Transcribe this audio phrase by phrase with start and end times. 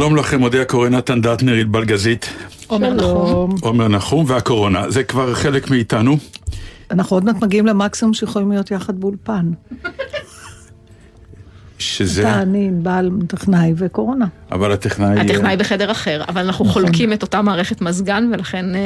[0.00, 2.28] שלום לכם, אודיה קורא נתן דטנר, ענבל גזית,
[2.66, 3.54] עומר נחום.
[3.60, 4.90] עומר נחום והקורונה.
[4.90, 6.16] זה כבר חלק מאיתנו.
[6.90, 9.50] אנחנו עוד מעט מגיעים למקסימום שיכולים להיות יחד באולפן.
[11.78, 12.22] שזה...
[12.22, 14.26] אתה, אני, ענבל, טכנאי וקורונה.
[14.52, 15.20] אבל הטכנאי...
[15.20, 16.82] הטכנאי בחדר אחר, אבל אנחנו נכון.
[16.82, 18.80] חולקים את אותה מערכת מזגן, ולכן אה,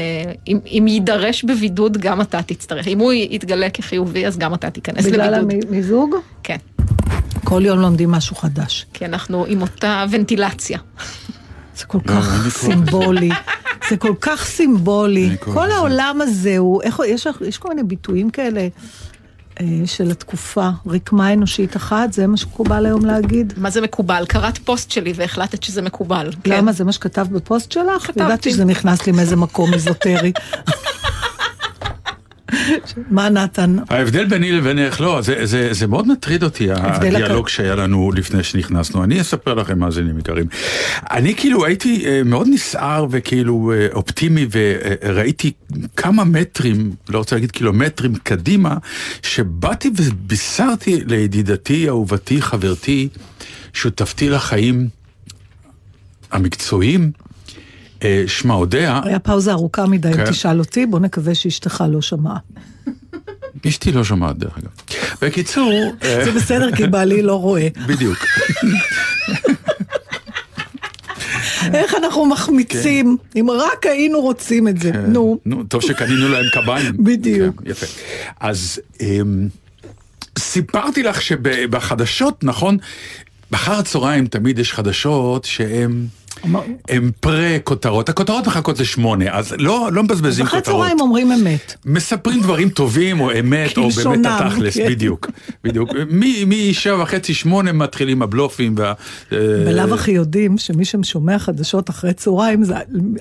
[0.48, 2.88] אם, אם יידרש בבידוד, גם אתה תצטרך.
[2.88, 5.64] אם הוא יתגלה כחיובי, אז גם אתה תיכנס בגלל לבידוד.
[5.68, 6.56] המיזוג, כן,
[7.44, 8.86] כל יום לומדים משהו חדש.
[8.92, 10.78] כי אנחנו עם אותה ונטילציה.
[11.78, 12.48] זה כל לא, כך.
[12.48, 13.30] סימבולי.
[13.90, 15.36] זה כל כך סימבולי.
[15.40, 15.70] כל.
[15.70, 18.68] העולם הזה הוא, איך, יש, יש כל מיני ביטויים כאלה
[19.60, 20.68] אה, של התקופה.
[20.86, 23.52] רקמה אנושית אחת, זה מה שמקובל היום להגיד.
[23.56, 24.24] מה זה מקובל?
[24.28, 26.30] קראת פוסט שלי והחלטת שזה מקובל.
[26.44, 26.50] כן.
[26.50, 26.72] למה?
[26.72, 28.06] זה מה שכתב בפוסט שלך?
[28.06, 28.20] כתבתי.
[28.24, 30.32] ידעתי שזה נכנס לי מאיזה מקום איזוטרי.
[33.10, 33.76] מה נתן?
[33.88, 39.04] ההבדל ביני לבינך, לא, זה, זה, זה מאוד מטריד אותי, הדיאלוג שהיה לנו לפני שנכנסנו.
[39.04, 40.46] אני אספר לכם מאזינים יקרים.
[41.10, 45.52] אני כאילו הייתי אה, מאוד נסער וכאילו אה, אופטימי וראיתי
[45.96, 48.76] כמה מטרים, לא רוצה להגיד קילומטרים קדימה,
[49.22, 53.08] שבאתי ובישרתי לידידתי, אהובתי, חברתי,
[53.72, 54.88] שותפתי לחיים
[56.32, 57.12] המקצועיים,
[58.04, 60.30] אה, שמה אודיה, היה פאוזה ארוכה מדי, אם כן.
[60.30, 62.38] תשאל אותי, בוא נקווה שאשתך לא שמעה.
[63.68, 64.70] אשתי לא שומעת דרך אגב.
[65.22, 67.68] בקיצור, אה, זה בסדר, כי בעלי לא רואה.
[67.86, 68.18] בדיוק.
[71.74, 74.90] איך אנחנו מחמיצים, אם רק היינו רוצים את זה.
[74.92, 76.92] נו, נו, טוב שקנינו להם קביים.
[77.04, 77.62] בדיוק.
[77.62, 77.86] כן, יפה.
[78.40, 79.48] אז אמ,
[80.38, 82.78] סיפרתי לך שבחדשות, נכון,
[83.50, 86.06] באחר הצהריים תמיד יש חדשות שהן...
[86.88, 90.76] הם פרה-כותרות, הכותרות מחכות לשמונה, אז לא, לא מבזבזים אחרי כותרות.
[90.80, 91.74] צהריים אומרים אמת.
[91.86, 94.86] מספרים דברים טובים או אמת או באמת כלשונם, התכלס, כן.
[94.88, 95.30] בדיוק,
[95.64, 95.90] בדיוק.
[96.46, 98.92] משבע וחצי שמונה מתחילים הבלופים וה...
[99.32, 102.74] אה, בלאו הכי יודעים שמי ששומע חדשות אחרי צהריים זה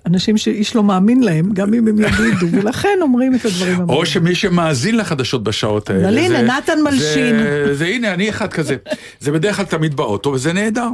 [0.06, 3.90] אנשים שאיש לא מאמין להם, גם אם הם יגידו, ולכן אומרים את הדברים הבאים.
[4.00, 6.10] או שמי שמאזין לחדשות בשעות האלה.
[6.10, 7.38] אבל הנה, זה- נתן מלשין.
[7.40, 8.76] זה, זה הנה, אני אחד כזה.
[9.20, 10.88] זה בדרך כלל תמיד באוטו, וזה נהדר.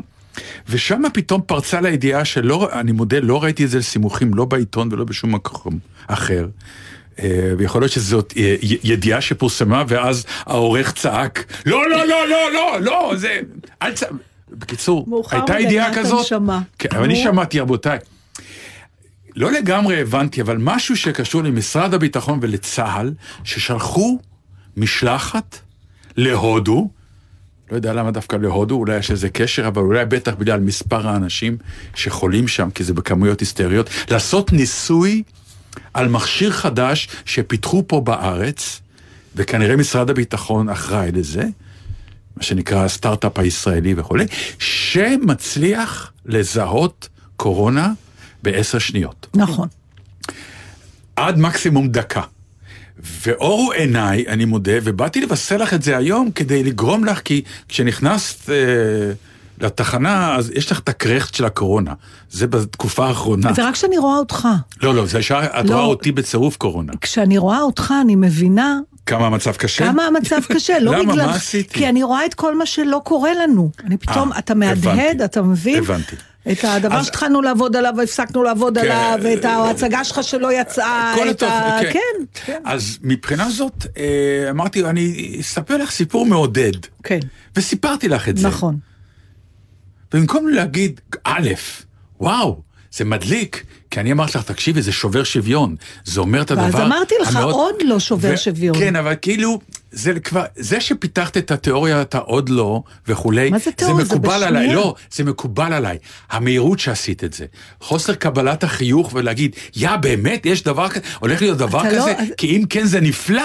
[0.69, 5.03] ושם פתאום פרצה לידיעה שלא, אני מודה, לא ראיתי את זה לסימוכים, לא בעיתון ולא
[5.03, 6.47] בשום מקום אחר.
[7.19, 12.81] אה, ויכול להיות שזאת אה, ידיעה שפורסמה, ואז העורך צעק, לא, לא, לא, לא, לא,
[12.81, 13.39] לא, זה...
[13.81, 14.03] אל צ...
[14.51, 16.25] בקיצור, הייתה ידיעה כזאת?
[16.25, 16.59] שמע.
[16.79, 17.23] כן, אבל אני.
[17.23, 17.99] שמעתי, רבותיי.
[19.35, 23.13] לא לגמרי הבנתי, אבל משהו שקשור למשרד הביטחון ולצה"ל,
[23.43, 24.19] ששלחו
[24.77, 25.59] משלחת
[26.17, 26.89] להודו,
[27.71, 31.57] לא יודע למה דווקא להודו, אולי יש איזה קשר, אבל אולי בטח בגלל מספר האנשים
[31.95, 35.23] שחולים שם, כי זה בכמויות היסטריות, לעשות ניסוי
[35.93, 38.81] על מכשיר חדש שפיתחו פה בארץ,
[39.35, 41.43] וכנראה משרד הביטחון אחראי לזה,
[42.37, 44.25] מה שנקרא הסטארט-אפ הישראלי וכולי,
[44.59, 47.91] שמצליח לזהות קורונה
[48.43, 49.27] בעשר שניות.
[49.35, 49.67] נכון.
[51.15, 52.21] עד מקסימום דקה.
[53.25, 58.49] ואורו עיניי, אני מודה, ובאתי לבשר לך את זה היום כדי לגרום לך, כי כשנכנסת
[58.49, 58.55] אה,
[59.61, 61.93] לתחנה, אז יש לך את הקרחט של הקורונה.
[62.31, 63.53] זה בתקופה האחרונה.
[63.53, 64.47] זה רק כשאני רואה אותך.
[64.83, 65.73] לא, לא, זה ישר, את לא.
[65.73, 66.93] רואה אותי בצירוף קורונה.
[67.01, 69.85] כשאני רואה אותך, אני מבינה כמה המצב קשה?
[69.85, 71.13] כמה המצב קשה, לא למה?
[71.13, 71.25] בגלל...
[71.25, 71.73] מה עשיתי?
[71.73, 73.71] כי אני רואה את כל מה שלא קורה לנו.
[73.85, 75.23] אני פתאום, אה, אתה מהדהד, הבנתי.
[75.23, 75.77] אתה מבין?
[75.83, 76.15] הבנתי.
[76.51, 78.83] את הדבר אז- שהתחלנו לעבוד עליו והפסקנו לעבוד כן.
[78.83, 81.79] עליו, ואת ההצגה שלך שלא יצאה, כל את ה...
[81.81, 81.89] כן.
[81.93, 81.99] כן,
[82.45, 82.61] כן.
[82.65, 86.71] אז מבחינה זאת, אה, אמרתי, אני אספר לך סיפור מעודד.
[87.03, 87.19] כן,
[87.55, 88.47] וסיפרתי לך את זה.
[88.47, 88.77] נכון.
[90.13, 91.49] במקום להגיד, א',
[92.19, 92.61] וואו,
[92.91, 95.75] זה מדליק, כי אני אמרתי לך, תקשיבי, זה שובר שוויון.
[96.05, 98.77] זה אומר את הדבר ואז אמרתי לך, המאוד- עוד לא שובר ו- שוויון.
[98.79, 99.59] כן, אבל כאילו,
[99.91, 104.05] זה כבר, זה שפיתחת את התיאוריה, אתה עוד לא, וכולי, מה זה תיאוריה?
[104.05, 104.75] זה מקובל עליי, בשנייה.
[104.75, 105.97] לא, זה מקובל עליי.
[106.31, 107.45] המהירות שעשית את זה,
[107.81, 112.27] חוסר קבלת החיוך ולהגיד, יא, באמת, יש דבר כזה, הולך להיות דבר לא- כזה, אז-
[112.37, 113.43] כי אם כן זה נפלא.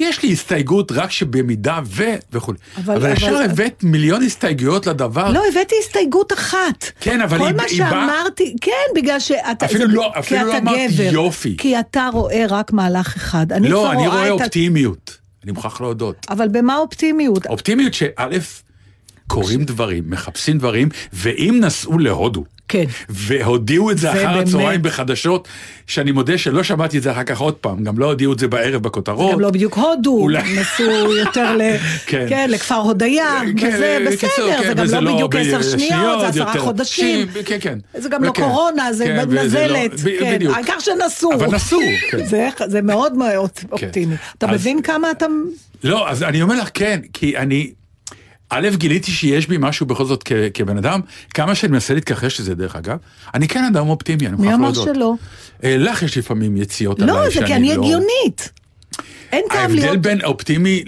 [0.00, 2.02] יש לי הסתייגות רק שבמידה ו...
[2.32, 2.58] וכולי.
[2.84, 5.30] אבל- אבל ישר אבל- הבאת מיליון הסתייגויות לדבר.
[5.32, 6.84] לא, הבאתי הסתייגות אחת.
[7.00, 9.66] כן, אבל כל היא- מה היא באה- שאמרתי, כן, בגלל שאתה...
[9.66, 11.02] אפילו זה- לא- אפילו לא אמרתי גבר.
[11.12, 11.56] יופי.
[11.58, 13.52] כי אתה רואה רק מהלך אחד.
[13.52, 15.23] אני לא, אני רואה את אופטימיות.
[15.44, 16.26] אני מוכרח להודות.
[16.30, 17.46] אבל במה אופטימיות?
[17.46, 18.38] אופטימיות שא',
[19.26, 22.84] קורים דברים, מחפשים דברים, ואם נסעו להודו, כן.
[23.08, 24.46] והודיעו את זה אחר ובאמת.
[24.48, 25.48] הצהריים בחדשות,
[25.86, 28.48] שאני מודה שלא שמעתי את זה אחר כך עוד פעם, גם לא הודיעו את זה
[28.48, 29.32] בערב בכותרות.
[29.32, 31.60] גם לא בדיוק הודו, אולי- נסעו יותר ל...
[32.06, 32.26] כן.
[32.28, 36.20] כן, לכפר הודיה, כן, וזה בקיצור, בסדר, כן, זה גם וזה לא בדיוק עשר שניות,
[36.20, 36.58] זה עשרה.
[36.60, 37.28] חודשים.
[37.32, 37.78] שים, כן, כן.
[37.94, 38.42] זה גם לא וכן.
[38.42, 40.54] קורונה, זה כן, לא- נזלת, ב- כן, בדיוק.
[40.56, 41.32] העיקר שנסעו.
[41.34, 41.80] אבל נסעו,
[42.10, 42.24] כן.
[42.26, 44.14] זה- זה מאוד מאוד אופטימי.
[44.38, 45.26] אתה מבין כמה אתה...
[45.84, 47.72] לא, אז אני אומר לך כן, כי אני...
[48.54, 51.00] א', גיליתי שיש בי משהו בכל זאת כ- כבן אדם,
[51.34, 52.96] כמה שאני מנסה להתכחש לזה דרך אגב,
[53.34, 54.94] אני כן אדם אופטימי, אני מי מוכרח אמר להודות.
[54.94, 55.14] שלא?
[55.64, 57.82] אה, לך יש לפעמים יציאות עליי לא, זה שאני כי אני לא...
[57.82, 58.52] הגיונית.
[59.32, 59.98] אין טעם ההבדל להיות...
[60.02, 60.84] בין אופטימי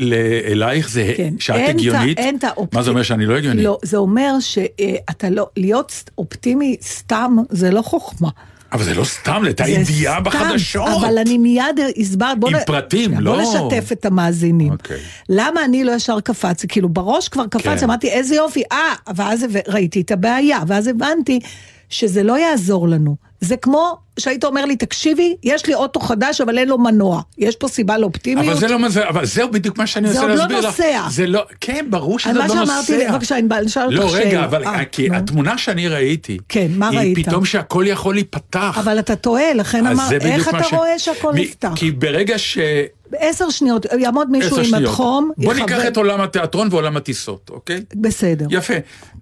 [0.46, 2.78] אלייך זה כן, שאת אין הגיונית, אין את האופטימי.
[2.78, 3.62] מה זה אומר שאני לא הגיוני?
[3.62, 5.48] לא, זה אומר שאתה לא...
[5.56, 8.28] להיות אופטימי סתם זה לא חוכמה.
[8.76, 10.88] אבל זה לא סתם, הייתה זה ידיעה סתם, בחדשות.
[11.00, 11.64] אבל אני מיד
[12.00, 14.72] הסברת, בוא עם נ- פרטים, שנייה, לא- בוא נשתף את המאזינים.
[14.72, 14.96] אוקיי.
[15.28, 16.68] למה אני לא ישר קפצתי?
[16.68, 17.84] כאילו בראש כבר קפץ, כן.
[17.84, 18.78] אמרתי איזה יופי, אה,
[19.16, 21.40] ואז ראיתי את הבעיה, ואז הבנתי
[21.88, 23.16] שזה לא יעזור לנו.
[23.40, 27.22] זה כמו שהיית אומר לי, תקשיבי, יש לי אוטו חדש, אבל אין לו מנוע.
[27.38, 28.46] יש פה סיבה לאופטימיות?
[28.46, 30.58] אבל זה לא מה זה, אבל זהו בדיוק מה שאני זה רוצה עוד לא להסביר
[30.58, 30.64] לך.
[30.64, 31.02] נוסע.
[31.10, 33.12] זה לא, כן, ברור שזה על עוד מה לא שאמרתי, נוסע.
[33.12, 34.24] בבקשה, ענבל, אני אותך לא, שאלה.
[34.24, 35.16] רגע, אבל אה, כי נו.
[35.16, 37.18] התמונה שאני ראיתי, כן, מה היא ראית?
[37.28, 38.78] פתאום שהכל יכול להיפתח.
[38.80, 41.72] אבל אתה טועה, לכן אמר, זה איך אתה רואה שהכל נפתח?
[41.74, 42.58] כי ברגע ש...
[43.10, 44.82] בעשר שניות, יעמוד מישהו עשר עם.
[44.82, 47.80] מדחום, בוא ניקח את עולם התיאטרון ועולם הטיסות, אוקיי?
[47.94, 48.46] בסדר.
[48.50, 48.74] יפה.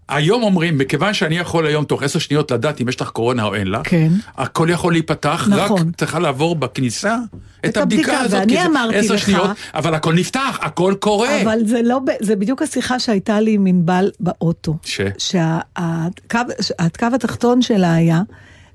[0.08, 3.54] היום אומרים, מכיוון שאני יכול היום תוך עשר שניות לדעת אם יש לך קורונה או
[3.54, 4.08] אין לך, כן.
[4.36, 5.88] הכל יכול להיפתח, נכון.
[5.88, 7.16] רק צריכה לעבור בכניסה
[7.60, 10.58] את, את הבדיקה הבדיקה, הזאת, ואני כי זה אמרתי עשר לך- שניות, אבל הכל נפתח,
[10.62, 11.42] הכל קורה.
[11.42, 14.76] אבל זה לא, זה בדיוק השיחה שהייתה לי עם ענבל באוטו.
[14.82, 15.00] ש?
[15.18, 18.22] שהקו התחתון שלה היה,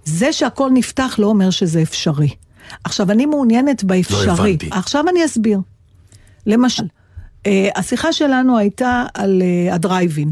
[0.05, 2.29] זה שהכל נפתח לא אומר שזה אפשרי.
[2.83, 4.27] עכשיו, אני מעוניינת באפשרי.
[4.27, 4.69] לא הבנתי.
[4.71, 5.59] עכשיו אני אסביר.
[6.45, 6.83] למשל,
[7.45, 10.31] אה, השיחה שלנו הייתה על אה, הדרייבין.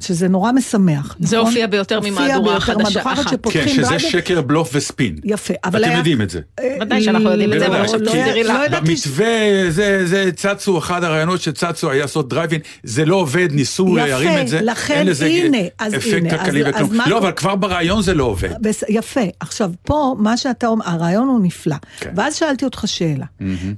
[0.00, 1.48] שזה נורא משמח, זה נכון?
[1.48, 3.46] הופיע ביותר ממהדורה ביותר חדשה אחת.
[3.50, 3.98] כן, שזה דרייבין.
[4.10, 5.16] שקר, בלוף וספין.
[5.24, 5.98] יפה, אבל אתם היה...
[5.98, 6.40] יודעים את זה.
[6.60, 8.64] אה, ודאי שאנחנו יודעים את זה, לא, אבל לא, עכשיו לה.
[8.66, 9.26] ידעתי במתווה,
[9.70, 14.40] זה, זה צצו, אחד הרעיונות שצצו היה לעשות דרייבין, זה לא עובד, ניסו יפה, להרים
[14.40, 14.60] את זה.
[14.62, 17.00] לכן, אין לזה הנה, אז אפקט הנה, כלכלי אז- וכלום.
[17.06, 18.50] לא, אבל כבר ברעיון זה לא עובד.
[18.60, 18.84] בס...
[18.88, 19.20] יפה.
[19.40, 21.76] עכשיו, פה, מה שאתה אומר, הרעיון הוא נפלא.
[22.00, 22.12] כן.
[22.16, 23.26] ואז שאלתי אותך שאלה.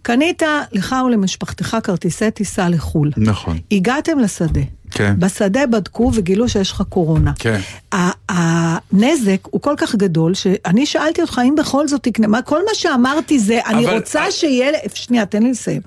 [0.02, 0.42] קנית
[0.72, 3.10] לך ולמשפחתך כרטיסי טיסה לחו"ל.
[3.16, 3.58] נכון.
[3.72, 4.60] הגעתם לשדה.
[4.90, 5.14] כן.
[5.19, 7.32] בשדה בדקו וגילו שיש לך קורונה.
[7.38, 7.61] כן.
[8.29, 12.75] הנזק הוא כל כך גדול, שאני שאלתי אותך אם בכל זאת תקנה, מה, כל מה
[12.75, 15.81] שאמרתי זה, אני אבל- רוצה שיהיה, שנייה, תן לי לסיים.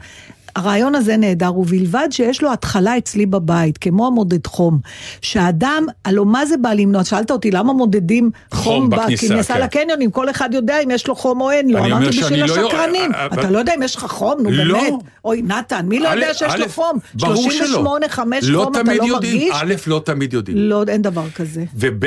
[0.56, 4.80] הרעיון הזה נהדר, ובלבד שיש לו התחלה אצלי בבית, כמו המודד חום.
[5.21, 7.03] שהאדם, הלוא מה זה בא למנוע?
[7.03, 9.62] שאלת אותי למה מודדים חום, חום בכניסה, בכניסה כן.
[9.62, 11.86] לקניונים, כל אחד יודע אם יש לו חום או אין לו.
[11.86, 13.13] אמרתי בשביל לא- השקרנים.
[13.13, 14.81] אה, אתה לא יודע אם יש לך חום, נו לא.
[14.81, 14.94] באמת.
[15.25, 16.99] אוי, נתן, מי לא א', יודע שיש לו א', חום?
[17.14, 17.66] ברור שלא.
[17.66, 19.07] 38, 5 לא חום, אתה לא.
[19.07, 19.49] מרגיש?
[19.54, 20.57] א', לא תמיד יודעים.
[20.57, 21.64] לא, אין דבר כזה.
[21.75, 22.06] וב',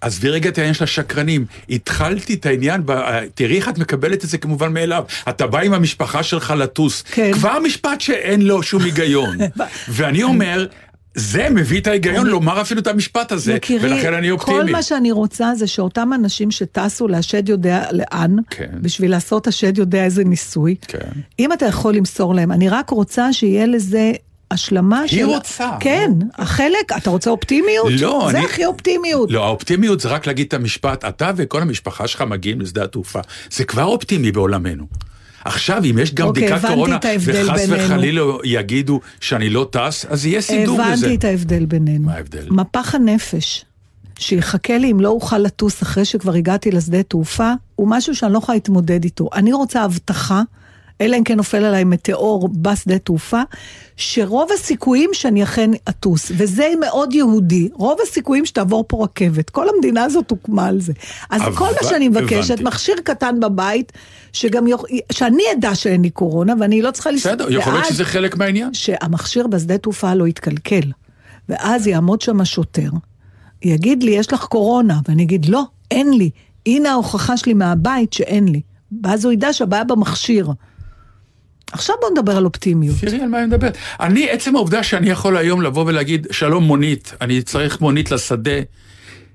[0.00, 1.46] עזבי רגע את העניין של השקרנים.
[1.70, 5.04] התחלתי את העניין, ב- תראי איך את מקבלת את זה כמובן מאליו.
[5.28, 7.02] אתה בא עם המשפחה שלך לטוס.
[7.02, 7.32] כן.
[7.32, 9.38] כבר משפט שאין לו שום היגיון.
[9.88, 10.66] ואני אומר,
[11.14, 14.58] זה מביא את ההיגיון לומר אפילו את המשפט הזה, יקירי, ולכן אני אופטימי.
[14.58, 18.70] כל מה שאני רוצה זה שאותם אנשים שטסו להשד יודע לאן, כן.
[18.80, 20.98] בשביל לעשות השד יודע איזה ניסוי, כן.
[21.38, 24.12] אם אתה יכול למסור להם, אני רק רוצה שיהיה לזה...
[24.50, 25.24] השלמה היא של...
[25.24, 25.70] רוצה.
[25.80, 27.86] כן, החלק, אתה רוצה אופטימיות?
[28.00, 29.30] לא, זה אני- הכי אופטימיות.
[29.30, 33.20] לא, האופטימיות זה רק להגיד את המשפט, אתה וכל המשפחה שלך מגיעים לשדה התעופה.
[33.50, 34.86] זה כבר אופטימי בעולמנו.
[35.44, 37.66] עכשיו, אם יש גם אוקיי, בדיקת הבנתי קורונה, וחס.
[37.68, 40.92] וחלילה יגידו שאני לא טס, אז יהיה סידור לזה.
[40.92, 42.06] הבנתי את ההבדל בינינו.
[42.06, 42.46] מה ההבדל?
[42.50, 43.64] מפח הנפש,
[44.18, 48.38] שיחכה לי אם לא אוכל לטוס אחרי שכבר הגעתי לשדה תעופה, הוא משהו שאני לא
[48.38, 49.28] יכולה להתמודד איתו.
[49.34, 50.42] אני רוצה הבטחה,
[51.00, 53.42] אלא אם כן נופל עליי מטאור בשדה תעופה,
[53.96, 59.50] שרוב הסיכויים שאני אכן אטוס, וזה מאוד יהודי, רוב הסיכויים שתעבור פה רכבת.
[59.50, 60.92] כל המדינה הזאת הוקמה על זה.
[61.30, 62.64] אז אבל- כל מה שאני מבקשת, הבנתי.
[62.64, 63.92] מכשיר קטן בבית,
[64.32, 64.84] שגם יוכ...
[65.12, 67.10] שאני אדע שאין לי קורונה, ואני לא צריכה...
[67.10, 68.74] לס- בסדר, יכול להיות שזה חלק מהעניין.
[68.74, 70.92] שהמכשיר בשדה תעופה לא יתקלקל.
[71.48, 72.90] ואז יעמוד שם השוטר,
[73.62, 76.30] יגיד לי, יש לך קורונה, ואני אגיד, לא, אין לי.
[76.66, 78.60] הנה ההוכחה שלי מהבית שאין לי.
[79.04, 80.50] ואז הוא ידע שהבעיה במכשיר.
[81.72, 82.96] עכשיו בוא נדבר על אופטימיות.
[83.00, 83.68] תראי על מה אני מדבר.
[84.00, 88.50] אני, עצם העובדה שאני יכול היום לבוא ולהגיד, שלום מונית, אני צריך מונית לשדה,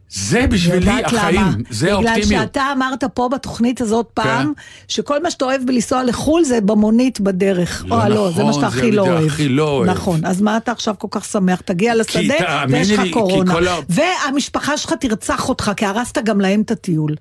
[0.09, 1.51] זה בשבילי החיים, למה?
[1.69, 2.43] זה בגלל האופטימיות.
[2.43, 4.61] שאתה אמרת פה בתוכנית הזאת פעם, כן.
[4.87, 7.85] שכל מה שאתה אוהב בלנסוע לחו"ל זה במונית בדרך.
[7.87, 9.25] לא או לא, זה מה נכון, שאתה הכי לא אוהב.
[9.25, 9.89] הכי לא אוהב.
[9.89, 11.61] נכון, אז מה אתה עכשיו כל כך שמח?
[11.61, 12.35] תגיע לשדה
[12.69, 13.53] ויש לך קורונה.
[13.53, 17.15] ה- והמשפחה שלך תרצח אותך, כי הרסת גם להם את הטיול.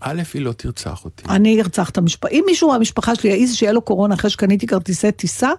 [0.00, 1.22] א', היא לא תרצח אותי.
[1.28, 2.28] אני ארצח את המשפחה.
[2.30, 5.50] אם מישהו מהמשפחה שלי יעז שיהיה לו קורונה אחרי שקניתי כרטיסי טיסה,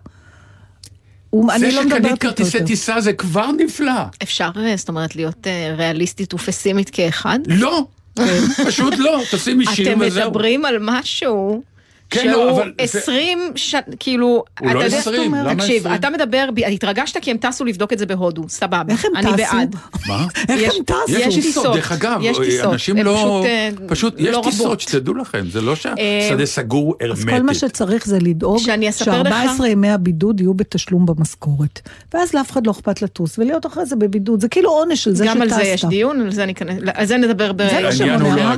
[1.57, 2.63] זה לא שקנית כרטיסי.
[2.65, 3.91] טיסה זה כבר נפלא.
[4.23, 7.39] אפשר, אה, זאת אומרת, להיות אה, ריאליסטית ופסימית כאחד?
[7.47, 7.85] לא,
[8.67, 10.29] פשוט לא, תשימי שיר אתם וזהו.
[10.29, 11.63] מדברים על משהו
[12.09, 15.77] כן, שהוא לא, אבל זה- 20 שנה, כאילו, הוא לא אתה יודע- 20, למה תקשיב,
[15.87, 15.95] 20?
[15.95, 19.37] אתה מדבר, התרגשת כי הם טסו לבדוק את זה בהודו, סבבה, איך הם אני טסו?
[19.37, 19.75] בעד.
[20.07, 20.25] מה?
[20.49, 21.17] איך יש- הם טסו?
[21.19, 24.81] יש טיסות, דרך אגב, יש טיסות, אנשים לא, פשוט, אה, פשוט, יש לא טיסות.
[24.81, 27.29] שתדעו לכם, זה לא אה, שהשדה סגור אז הרמטית.
[27.29, 31.79] כל מה שצריך זה לדאוג שאני אספר לך- ש-14 ימי הבידוד יהיו בתשלום במשכורת.
[32.13, 34.41] ואז לאף אחד לא אכפת לטוס, ולהיות אחרי זה בבידוד.
[34.41, 35.61] זה כאילו עונש של זה גם על שטסת.
[35.63, 36.45] זה יש דיון, על זה
[36.93, 37.57] על זה נדבר ב...
[37.69, 38.55] זה מה שמונע, לא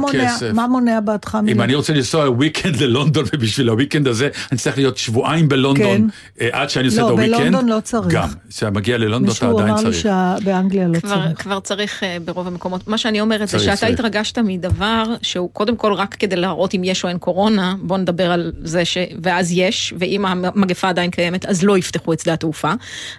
[0.53, 1.61] מה מונע- בעדך אם?
[1.61, 6.45] אני רוצה לנסוע וויקנד ללונדון, ובשביל הוויקנד הזה אני צריך להיות שבועיים בלונדון, כן.
[6.45, 7.35] אה, עד שאני עושה לא, את הוויקנד.
[7.35, 8.07] בלונדון לא צריך.
[8.13, 10.07] גם, כשאתה מגיע ללונדון אתה מישהו עדיין אמר לי צריך.
[10.41, 11.41] שבאנגליה לא כבר, צריך.
[11.41, 12.87] כבר צריך אה, ברוב המקומות.
[12.87, 13.99] מה שאני אומרת זה צריך, שאתה צריך.
[13.99, 18.31] התרגשת מדבר שהוא קודם כל רק כדי להראות אם יש או אין קורונה, בוא נדבר
[18.31, 18.97] על זה ש...
[19.21, 22.73] ואז יש, ואם המגפה עדיין קיימת אז לא יפתחו את שדה התעופה.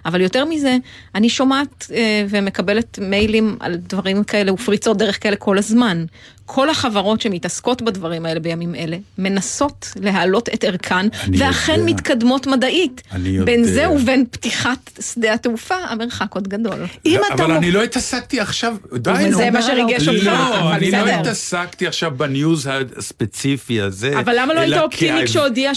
[0.05, 0.77] אבל יותר מזה,
[1.15, 6.05] אני שומעת אה, ומקבלת מיילים על דברים כאלה ופריצות דרך כאלה כל הזמן.
[6.53, 11.85] כל החברות שמתעסקות בדברים האלה בימים אלה, מנסות להעלות את ערכן, ואכן יודע.
[11.85, 13.01] מתקדמות מדעית.
[13.11, 13.45] אני יודע.
[13.45, 14.77] בין זה ובין פתיחת
[15.13, 16.85] שדה התעופה, המרחק עוד גדול.
[17.05, 19.27] אם לא, אתה אבל מוכ- אני לא התעסקתי עכשיו, די נו.
[19.29, 20.97] וזה מה שריגש אותך, לא, אבל אני לא.
[20.97, 24.19] התעסקתי עכשיו בניוז הספציפי הזה.
[24.19, 25.73] אבל למה לא היית אופטימי כשהודיעו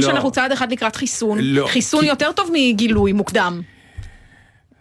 [0.00, 0.02] לא.
[0.02, 1.38] שאנחנו צעד אחד לקראת חיסון?
[1.42, 3.60] לא, חיסון כי- יותר טוב מגילוי מוקדם.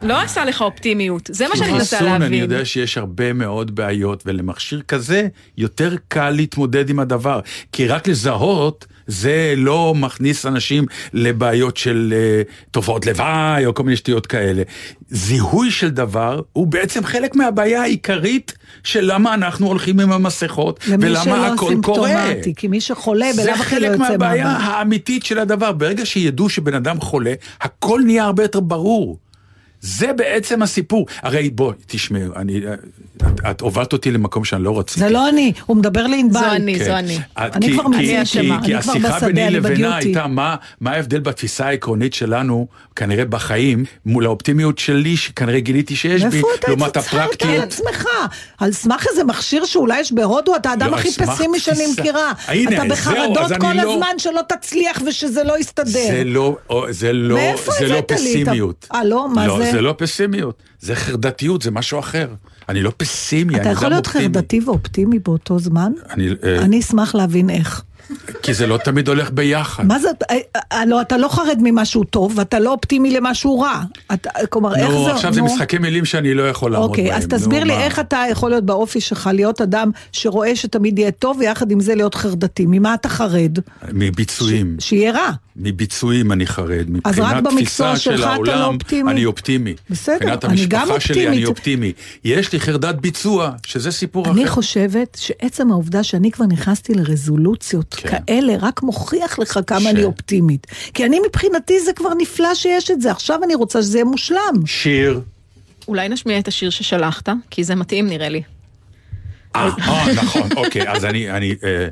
[0.01, 2.39] לא עשה לך אופטימיות, זה מה שאני מנסה חיסון, אני להבין.
[2.39, 5.27] יודע שיש הרבה מאוד בעיות, ולמכשיר כזה
[5.57, 7.39] יותר קל להתמודד עם הדבר.
[7.71, 12.13] כי רק לזהות, זה לא מכניס אנשים לבעיות של
[12.45, 14.63] uh, תופעות לוואי, או כל מיני שטויות כאלה.
[15.09, 18.53] זיהוי של דבר הוא בעצם חלק מהבעיה העיקרית
[18.83, 22.09] של למה אנחנו הולכים עם המסכות, למי ולמה שלא הכל קורה.
[22.09, 24.67] סימפטומטי, כי מי שחולה בלאו זה הכי לא חלק יוצא מהבעיה מהבית.
[24.67, 25.71] האמיתית של הדבר.
[25.71, 29.17] ברגע שידעו שבן אדם חולה, הכל נהיה הרבה יותר ברור.
[29.81, 31.05] זה בעצם הסיפור.
[31.21, 32.62] הרי בוא, תשמעו, אני,
[33.17, 35.00] את, את הובלת אותי למקום שאני לא רציתי.
[35.00, 36.39] זה לא אני, הוא מדבר לענבל.
[36.39, 36.86] זו אני, כן.
[36.86, 37.17] זו אני.
[37.17, 39.53] את- אני כי- כבר כי- מציע כי- שמה, כי אני כבר השיחה בשדה, ביני אני
[39.53, 40.07] לבינה בדיוטי.
[40.07, 46.24] הייתה מה, מה ההבדל בתפיסה העקרונית שלנו, כנראה בחיים, מול האופטימיות שלי, שכנראה גיליתי שיש
[46.24, 47.63] בי, אתה לעומת הצלחת על הפרקטיות.
[47.63, 48.05] עצמך?
[48.59, 51.83] על סמך איזה מכשיר שאולי יש בהודו, אתה האדם לא, הכי פסימי שאני.
[52.00, 52.31] מכירה.
[52.48, 55.86] הנה, אתה בחרדות אני כל לא- הזמן שלא תצליח ושזה לא יסתדר.
[55.91, 56.57] זה לא,
[56.89, 57.39] זה לא,
[57.79, 58.88] זה לא פסימיות.
[58.93, 59.27] אה, לא?
[59.36, 59.68] מה זה?
[59.71, 62.27] זה לא פסימיות, זה חרדתיות, זה משהו אחר.
[62.69, 64.33] אני לא פסימי, אתה אני יכול אדם להיות אופטימי.
[64.33, 65.91] חרדתי ואופטימי באותו זמן?
[66.09, 67.83] אני, אה, אני אשמח להבין איך.
[68.43, 69.85] כי זה לא תמיד הולך ביחד.
[69.85, 70.37] מה זה, אה,
[70.71, 73.83] אה, לא, אתה לא חרד ממשהו טוב, ואתה לא אופטימי למשהו רע.
[74.13, 75.11] אתה, כלומר, איך נו, זה...
[75.11, 75.45] עכשיו זה נו.
[75.45, 76.99] משחקי מילים שאני לא יכול לעמוד בהם.
[76.99, 77.83] אוקיי, אז נו, תסביר לי מה?
[77.83, 81.95] איך אתה יכול להיות באופי שלך, להיות אדם שרואה שתמיד יהיה טוב, ויחד עם זה
[81.95, 82.65] להיות חרדתי.
[82.67, 83.59] ממה אתה חרד?
[83.93, 84.75] מביצועים.
[84.79, 85.31] שיהיה רע.
[85.55, 86.85] מביצועים אני חרד.
[87.03, 89.11] אז רק מבחינת במקצוע שלך של אתה לא אופטימי?
[89.11, 89.73] אני אופטימי.
[89.89, 91.95] בסדר, מבחינת אני גם המשפחה שלי אני אופטימית.
[91.95, 92.37] אופטימי.
[92.37, 94.31] יש לי חרדת ביצוע, שזה סיפור אחר.
[94.31, 98.17] אני חושבת שעצם העובדה שאני כבר נכנסתי לרזולוציות כן.
[98.27, 100.67] כאלה, רק מוכיח לך כמה ש- אני אופטימית.
[100.93, 104.65] כי אני מבחינתי זה כבר נפלא שיש את זה, עכשיו אני רוצה שזה יהיה מושלם.
[104.65, 105.21] שיר.
[105.87, 108.41] אולי נשמיע את השיר ששלחת, כי זה מתאים נראה לי.
[109.55, 111.31] אה, אה, נכון, אוקיי, אז אני...
[111.31, 111.87] אני אה,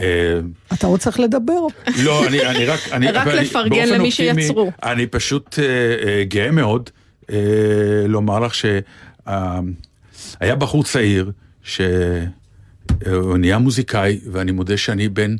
[0.00, 0.40] אה,
[0.72, 1.60] אתה עוד צריך לדבר.
[2.04, 2.80] לא, אני, אני רק...
[2.92, 4.70] אני, רק לפרגן למי שיצרו.
[4.82, 5.64] אני פשוט אה,
[6.08, 6.90] אה, גאה מאוד
[7.32, 7.36] אה,
[8.06, 8.82] לומר לך שהיה
[10.58, 11.30] בחור צעיר
[13.04, 15.36] שהוא נהיה מוזיקאי, ואני מודה שאני בין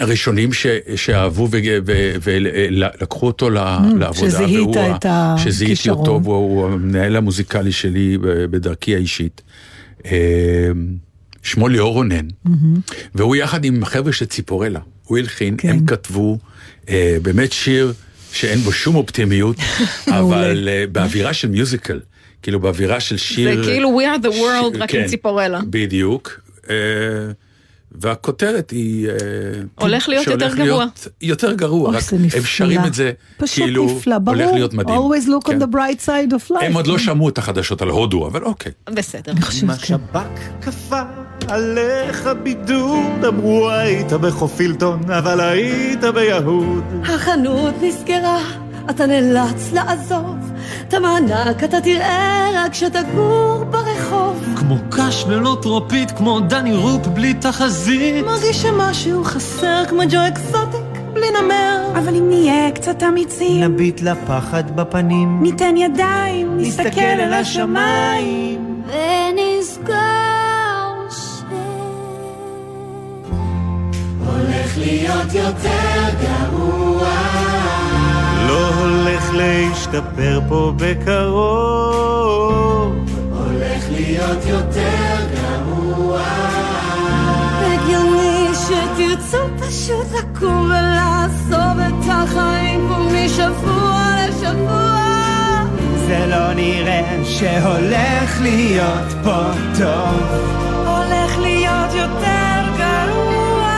[0.00, 1.48] הראשונים ש, שאהבו
[2.22, 3.58] ולקחו אותו ל-
[3.98, 4.12] לעבודה.
[4.30, 5.38] שזיהית את הכישרון.
[5.52, 9.42] שזיהיתי אותו, והוא הוא המנהל המוזיקלי שלי בדרכי האישית.
[10.06, 10.70] אה,
[11.42, 12.28] שמו ליאור רונן,
[13.14, 15.68] והוא יחד עם החבר'ה של ציפורלה, הוא הלחין, כן.
[15.68, 16.38] הם כתבו
[16.88, 17.92] אה, באמת שיר
[18.32, 19.56] שאין בו שום אופטימיות,
[20.20, 22.00] אבל אה, באווירה של מיוזיקל,
[22.42, 23.56] כאילו באווירה של שיר...
[23.56, 25.60] זה כאילו We are the world, רק עם כן, ציפורלה.
[25.70, 26.40] בדיוק.
[26.70, 27.32] אה,
[27.92, 29.08] והכותרת היא...
[29.08, 29.14] אה,
[29.74, 30.78] הולך להיות שהולך יותר גרוע.
[30.78, 32.02] להיות יותר גרוע, רק.
[32.36, 34.00] הם שרים את זה פשוט כאילו.
[34.26, 34.98] הולך להיות מדהים.
[34.98, 35.58] always look כן.
[35.58, 36.64] on the bright side of life.
[36.64, 38.72] הם עוד לא שמעו את החדשות על הודו, אבל אוקיי.
[38.90, 39.32] בסדר.
[39.32, 39.82] אני חושבת, אם כן.
[39.82, 41.00] השב"כ כפה
[41.48, 46.84] עליך בידוד, אמרו היית בחופילטון, אבל היית ביהוד.
[47.04, 48.42] החנות נסגרה,
[48.90, 50.36] אתה נאלץ לעזוב.
[50.88, 54.44] את המענק אתה תראה רק כשתגור ברחוב.
[54.56, 58.24] כמו קש ללא טרופית, כמו דני רופ בלי תחזית.
[58.24, 61.92] מרגיש שמשהו חסר כמו ג'ו אקזוטיק, בלי נמר.
[61.98, 68.82] אבל אם נהיה קצת אמיצים, נביט לפחד בפנים, ניתן ידיים, נסתכל אל השמיים.
[68.86, 69.94] ונזכור
[71.10, 71.42] ש...
[74.26, 77.10] הולך להיות יותר גרוע
[78.50, 82.14] לא הולך להשתפר פה בקרוב.
[83.30, 86.22] הולך להיות יותר גרוע
[87.60, 95.00] הגיוני שתרצו פשוט לקום ולעזוב את החיים פה משבוע לשבוע.
[96.06, 99.40] זה לא נראה שהולך להיות פה
[99.78, 100.20] טוב.
[100.86, 103.70] הולך להיות יותר גרוע.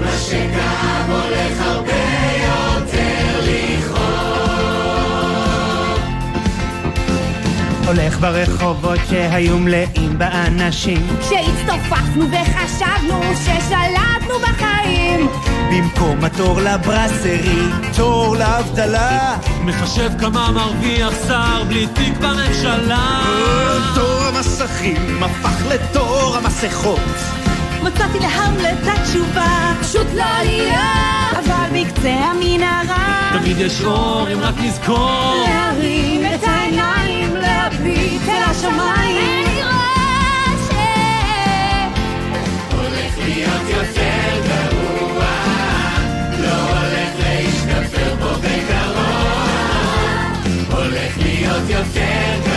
[0.00, 2.01] מה שכאב הולך הרבה
[7.86, 11.06] הולך ברחובות שהיו מלאים באנשים.
[11.20, 15.28] כשהצטופפנו וחשבנו ששלטנו בחיים
[15.70, 19.38] במקום התור לברסרי, תור לאבטלה.
[19.64, 23.20] מחשב כמה מרוויח שר בלי תיק בממשלה
[23.94, 27.00] תור המסכים הפך לתור המסכות.
[27.82, 33.30] מצאתי להמלט התשובה, פשוט לא להיות אבל בקצה המנהרה.
[33.38, 36.21] תמיד יש אור אם רק נזכור להרים
[38.64, 39.66] השמיים.
[42.72, 45.34] הולך להיות יותר גרוע.
[46.38, 49.62] לא הולך להשתפר פה בקרוב
[50.70, 52.51] הולך להיות יותר גרוע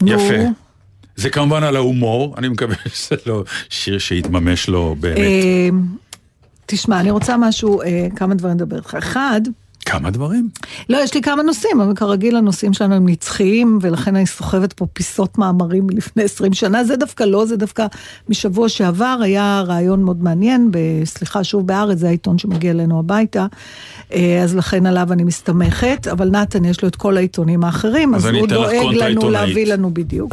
[0.00, 0.34] נו, יפה.
[1.16, 5.18] זה כמובן על ההומור, אני מקווה שזה לא שיר שיתממש לו באמת.
[5.18, 5.68] אה,
[6.66, 8.94] תשמע, אני רוצה משהו, אה, כמה דברים לדבר איתך.
[8.98, 9.40] אחד,
[9.90, 10.48] כמה דברים.
[10.88, 14.86] לא, יש לי כמה נושאים, אבל כרגיל הנושאים שלנו הם נצחיים, ולכן אני סוחבת פה
[14.92, 16.84] פיסות מאמרים מלפני 20 שנה.
[16.84, 17.86] זה דווקא לא, זה דווקא
[18.28, 23.46] משבוע שעבר, היה רעיון מאוד מעניין, ב, סליחה, שוב בארץ, זה העיתון שמגיע אלינו הביתה,
[24.12, 28.26] אה, אז לכן עליו אני מסתמכת, אבל נתן, יש לו את כל העיתונים האחרים, אז
[28.26, 29.30] אז הוא דואג לנו.
[29.30, 30.32] להביא לנו בדיוק.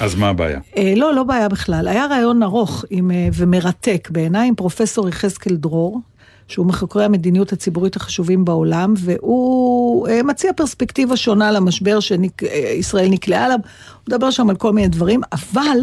[0.00, 0.60] אז מה הבעיה?
[0.76, 1.88] אה, לא, לא בעיה בכלל.
[1.88, 6.00] היה רעיון ארוך עם, אה, ומרתק בעיניי עם פרופסור יחזקאל דרור,
[6.48, 13.58] שהוא מחוקרי המדיניות הציבורית החשובים בעולם, והוא אה, מציע פרספקטיבה שונה למשבר שישראל נקלעה אליו.
[13.64, 15.78] הוא מדבר שם על כל מיני דברים, אבל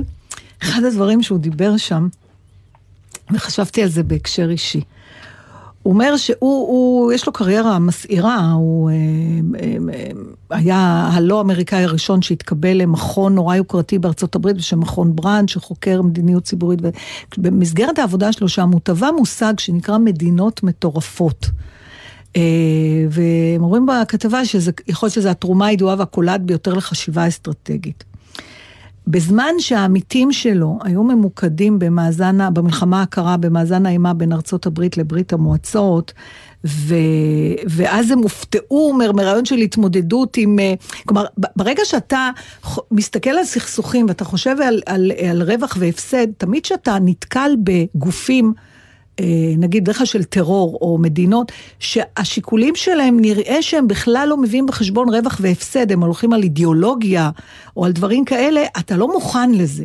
[0.63, 2.07] אחד הדברים שהוא דיבר שם,
[3.31, 4.81] וחשבתי על זה בהקשר אישי.
[5.85, 8.95] הוא אומר שהוא, הוא, יש לו קריירה מסעירה, הוא אה,
[9.59, 10.11] אה, אה,
[10.49, 16.43] היה הלא אמריקאי הראשון שהתקבל למכון נורא יוקרתי בארצות הברית בשם מכון ברנד, שחוקר מדיניות
[16.43, 16.79] ציבורית,
[17.37, 21.49] ובמסגרת העבודה שלו שם הוא טבע מושג שנקרא מדינות מטורפות.
[22.35, 22.41] אה,
[23.09, 28.03] והם אומרים בכתבה שזה, יכול להיות שזו התרומה הידועה והקולעת ביותר לחשיבה אסטרטגית.
[29.07, 36.13] בזמן שהעמיתים שלו היו ממוקדים במאזן, במלחמה הקרה, במאזן האימה בין ארצות הברית לברית המועצות,
[36.65, 36.95] ו,
[37.67, 40.59] ואז הם הופתעו מרעיון של התמודדות עם...
[40.59, 40.73] אה,
[41.05, 42.29] כלומר, ברגע שאתה
[42.91, 48.53] מסתכל על סכסוכים ואתה חושב על, על, על רווח והפסד, תמיד כשאתה נתקל בגופים
[49.57, 55.09] נגיד בדרך כלל של טרור או מדינות, שהשיקולים שלהם נראה שהם בכלל לא מביאים בחשבון
[55.09, 57.29] רווח והפסד, הם הולכים על אידיאולוגיה
[57.77, 59.83] או על דברים כאלה, אתה לא מוכן לזה.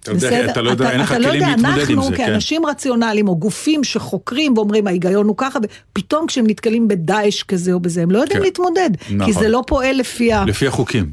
[0.00, 2.68] אתה יודע, אתה לא יודע, אין לך כלים להתמודד עם זה, אנחנו כאנשים כן.
[2.68, 5.58] רציונליים, או גופים שחוקרים ואומרים ההיגיון הוא ככה,
[5.92, 8.44] ופתאום כשהם נתקלים בדאעש כזה או בזה, הם לא יודעים כן.
[8.44, 9.26] להתמודד, נכון.
[9.26, 10.44] כי זה לא פועל לפי ה...
[10.44, 11.10] לפי החוקים.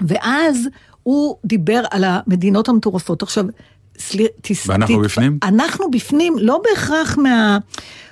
[0.00, 0.68] ואז
[1.02, 3.22] הוא דיבר על המדינות המטורפות.
[3.22, 3.44] עכשיו,
[3.98, 4.32] סליחה,
[4.66, 5.04] ואנחנו תת...
[5.04, 5.38] בפנים?
[5.42, 7.58] אנחנו בפנים, לא בהכרח מה...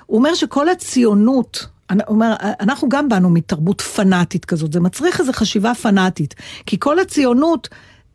[0.05, 1.67] הוא אומר שכל הציונות...
[1.91, 6.35] הוא אומר, אנחנו גם באנו מתרבות פנאטית כזאת, זה מצריך איזו חשיבה פנאטית.
[6.65, 7.69] כי כל הציונות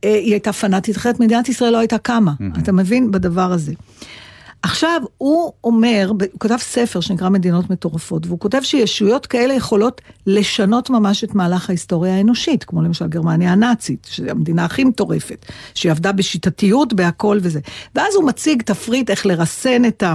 [0.04, 2.32] אה, היא הייתה פנאטית, אחרת מדינת ישראל לא הייתה קמה.
[2.40, 2.58] Mm-hmm.
[2.62, 3.10] אתה מבין?
[3.10, 3.72] בדבר הזה.
[4.62, 10.90] עכשיו, הוא אומר, הוא כתב ספר שנקרא מדינות מטורפות, והוא כותב שישויות כאלה יכולות לשנות
[10.90, 16.12] ממש את מהלך ההיסטוריה האנושית, כמו למשל גרמניה הנאצית, שהיא המדינה הכי מטורפת, שהיא עבדה
[16.12, 17.60] בשיטתיות בהכל וזה.
[17.94, 20.14] ואז הוא מציג תפריט איך לרסן את ה...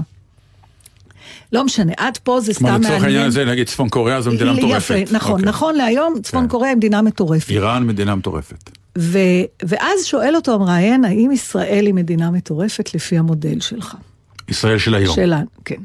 [1.51, 2.81] לא משנה, עד פה זה סתם מעניין.
[2.81, 4.95] כמו לצורך העניין הזה, נגיד צפון קוריאה זו מדינה מטורפת.
[4.95, 5.33] יפה, נכון, okay.
[5.33, 5.49] אוקיי.
[5.49, 6.47] נכון להיום צפון כן.
[6.47, 7.49] קוריאה היא מדינה מטורפת.
[7.49, 8.69] איראן מדינה מטורפת.
[8.97, 9.19] ו,
[9.63, 13.95] ואז שואל אותו המראיין, האם ישראל היא מדינה מטורפת לפי המודל שלך?
[14.47, 15.15] ישראל של היום.
[15.15, 15.81] שלנו, כן.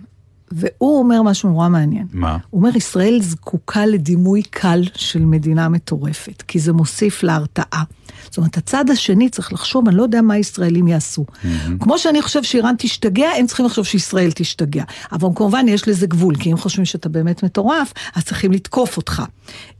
[0.52, 2.06] והוא אומר משהו נורא מעניין.
[2.12, 2.38] מה?
[2.50, 7.84] הוא אומר, ישראל זקוקה לדימוי קל של מדינה מטורפת, כי זה מוסיף להרתעה.
[8.24, 11.24] זאת אומרת, הצד השני צריך לחשוב, אני לא יודע מה הישראלים יעשו.
[11.28, 11.46] Mm-hmm.
[11.80, 14.84] כמו שאני חושב שאיראן תשתגע, הם צריכים לחשוב שישראל תשתגע.
[15.12, 19.22] אבל כמובן יש לזה גבול, כי אם חושבים שאתה באמת מטורף, אז צריכים לתקוף אותך.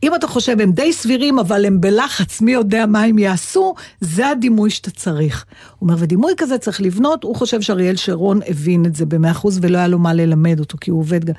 [0.03, 4.29] אם אתה חושב, הם די סבירים, אבל הם בלחץ, מי יודע מה הם יעשו, זה
[4.29, 5.45] הדימוי שאתה צריך.
[5.79, 9.59] הוא אומר, ודימוי כזה צריך לבנות, הוא חושב שאריאל שרון הבין את זה במאה אחוז,
[9.63, 11.35] ולא היה לו מה ללמד אותו, כי הוא עובד גם...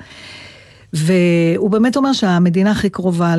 [0.92, 3.34] והוא באמת אומר שהמדינה הכי קרובה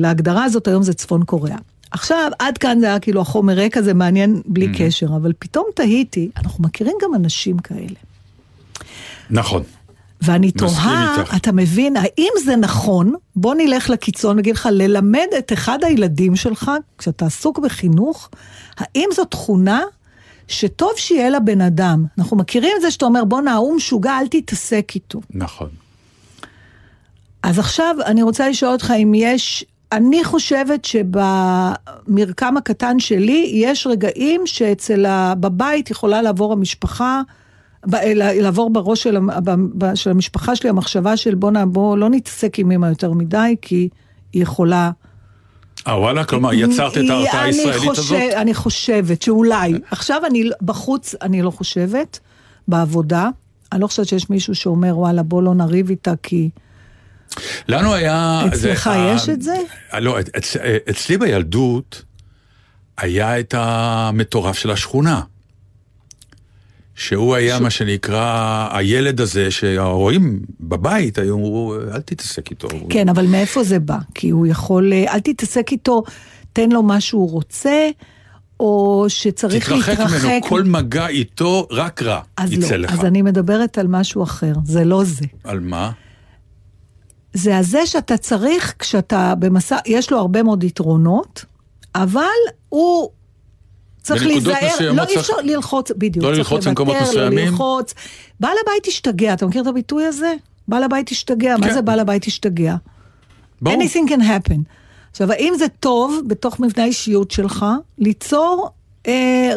[0.00, 1.58] להגדרה הזאת היום זה צפון קוריאה.
[1.90, 4.78] עכשיו, עד כאן זה היה כאילו החומר רקע, זה מעניין בלי mm-hmm.
[4.78, 7.96] קשר, אבל פתאום תהיתי, אנחנו מכירים גם אנשים כאלה.
[9.30, 9.62] נכון.
[10.22, 15.78] ואני תוהה, אתה מבין, האם זה נכון, בוא נלך לקיצון נגיד לך, ללמד את אחד
[15.84, 18.30] הילדים שלך, כשאתה עסוק בחינוך,
[18.76, 19.82] האם זו תכונה
[20.48, 22.04] שטוב שיהיה לבן אדם.
[22.18, 25.20] אנחנו מכירים את זה שאתה אומר, בואנה, ההוא משוגע, אל תתעסק איתו.
[25.30, 25.68] נכון.
[27.42, 34.46] אז עכשיו אני רוצה לשאול אותך אם יש אני חושבת שבמרקם הקטן שלי יש רגעים
[34.46, 35.34] שאצל, ה...
[35.34, 37.22] בבית יכולה לעבור המשפחה,
[38.14, 39.18] לעבור בראש של,
[39.94, 43.88] של המשפחה שלי המחשבה של בוא, בוא לא נתעסק עם אמא יותר מדי, כי
[44.32, 44.90] היא יכולה...
[45.86, 48.32] אה וואלה, כלומר יצרת את ההרתעה הישראלית חושב, הזאת?
[48.36, 49.72] אני חושבת שאולי.
[49.90, 52.18] עכשיו אני בחוץ, אני לא חושבת,
[52.68, 53.28] בעבודה.
[53.72, 56.50] אני לא חושבת שיש מישהו שאומר וואלה בוא לא נריב איתה כי...
[57.68, 58.42] לנו היה...
[58.46, 59.32] אצלך זה, יש ה...
[59.32, 59.56] את זה?
[59.98, 60.56] לא, אצ,
[60.90, 62.02] אצלי בילדות
[62.98, 65.20] היה את המטורף של השכונה.
[66.94, 67.60] שהוא היה ש...
[67.60, 72.68] מה שנקרא הילד הזה שהרואים בבית היו אמרו אל תתעסק איתו.
[72.90, 73.98] כן אבל מאיפה זה בא?
[74.14, 76.02] כי הוא יכול אל תתעסק איתו
[76.52, 77.88] תן לו מה שהוא רוצה
[78.60, 79.94] או שצריך להתרחק.
[79.94, 82.92] תתרחק ממנו כל מגע איתו רק רע יצא לא, לך.
[82.92, 85.24] אז אני מדברת על משהו אחר זה לא זה.
[85.44, 85.90] על מה?
[87.36, 91.44] זה הזה שאתה צריך, כשאתה במסע, יש לו הרבה מאוד יתרונות,
[91.94, 92.22] אבל
[92.68, 93.10] הוא
[94.02, 97.38] צריך להיזהר, לא אי אפשר ללחוץ, בדיוק, לא ללחוץ במקומות מסוימים.
[97.38, 97.94] לא ללחוץ.
[98.40, 100.34] בעל הבית השתגע, אתה מכיר את הביטוי הזה?
[100.68, 101.60] בעל הבית השתגע, כן.
[101.60, 102.76] מה זה בעל הבית השתגע?
[103.60, 103.82] ברור.
[103.82, 104.58] Anything can happen.
[105.10, 107.66] עכשיו, האם זה טוב בתוך מבנה האישיות שלך
[107.98, 108.70] ליצור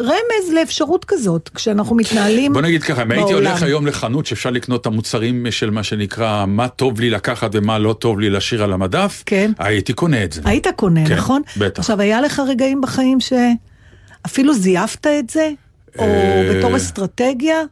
[0.00, 2.52] רמז לאפשרות כזאת, כשאנחנו מתנהלים בעולם.
[2.52, 6.44] בוא נגיד ככה, אם הייתי הולך היום לחנות שאפשר לקנות את המוצרים של מה שנקרא,
[6.46, 9.52] מה טוב לי לקחת ומה לא טוב לי להשאיר על המדף, כן.
[9.58, 10.40] הייתי קונה את זה.
[10.44, 11.42] היית קונה, כן, נכון?
[11.56, 11.80] בטח.
[11.80, 15.50] עכשיו, היה לך רגעים בחיים שאפילו זייפת את זה?
[15.98, 17.62] או אה, בתור אסטרטגיה?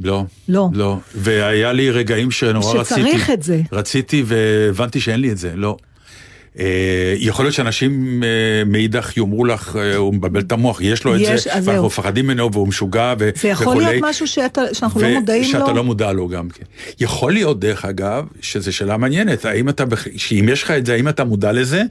[0.00, 0.24] לא.
[0.48, 0.68] לא.
[0.72, 0.98] לא.
[1.14, 3.00] והיה לי רגעים שנורא רציתי.
[3.00, 3.60] שצריך את זה.
[3.72, 5.76] רציתי והבנתי שאין לי את זה, לא.
[6.58, 11.16] אה, יכול להיות שאנשים אה, מאידך יאמרו לך, אה, הוא מבלבל את המוח, יש לו
[11.16, 13.52] את יש, זה, ואנחנו מפחדים ממנו והוא משוגע וכולי.
[13.52, 15.48] יכול וכולי, להיות משהו שאתה, שאנחנו לא מודעים לו?
[15.48, 16.64] ושאתה לא מודע לו גם כן.
[17.00, 19.84] יכול להיות, דרך אגב, שזו שאלה מעניינת, האם אתה,
[20.16, 21.82] שאם יש לך את זה, האם אתה מודע לזה?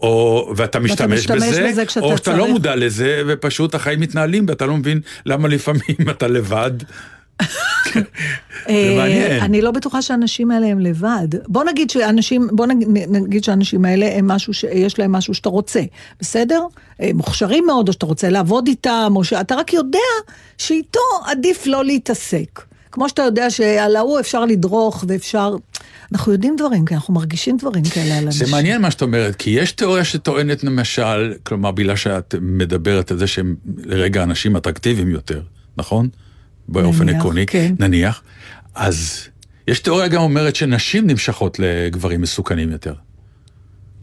[0.00, 4.66] או, ואתה משתמש, משתמש בזה, בזה או שאתה לא מודע לזה, ופשוט החיים מתנהלים ואתה
[4.66, 6.70] לא מבין למה לפעמים אתה לבד.
[8.68, 11.28] אה, אני לא בטוחה שהאנשים האלה הם לבד.
[11.48, 12.66] בוא נגיד שאנשים, בוא
[13.08, 15.80] נגיד שהאנשים האלה הם משהו, שיש להם משהו שאתה רוצה,
[16.20, 16.66] בסדר?
[16.98, 19.98] הם מוכשרים מאוד, או שאתה רוצה לעבוד איתם, או שאתה רק יודע
[20.58, 22.60] שאיתו עדיף לא להתעסק.
[22.92, 25.56] כמו שאתה יודע שעל ההוא אפשר לדרוך ואפשר...
[26.12, 28.46] אנחנו יודעים דברים, כי אנחנו מרגישים דברים כאלה על אנשים.
[28.46, 33.18] זה מעניין מה שאת אומרת, כי יש תיאוריה שטוענת למשל, כלומר, בגלל שאת מדברת על
[33.18, 35.40] זה שהם לרגע אנשים אטרקטיביים יותר,
[35.76, 36.08] נכון?
[36.68, 37.74] באופן נניח, עקרוני, כן.
[37.78, 38.22] נניח,
[38.74, 39.20] אז
[39.68, 42.94] יש תיאוריה גם אומרת שנשים נמשכות לגברים מסוכנים יותר.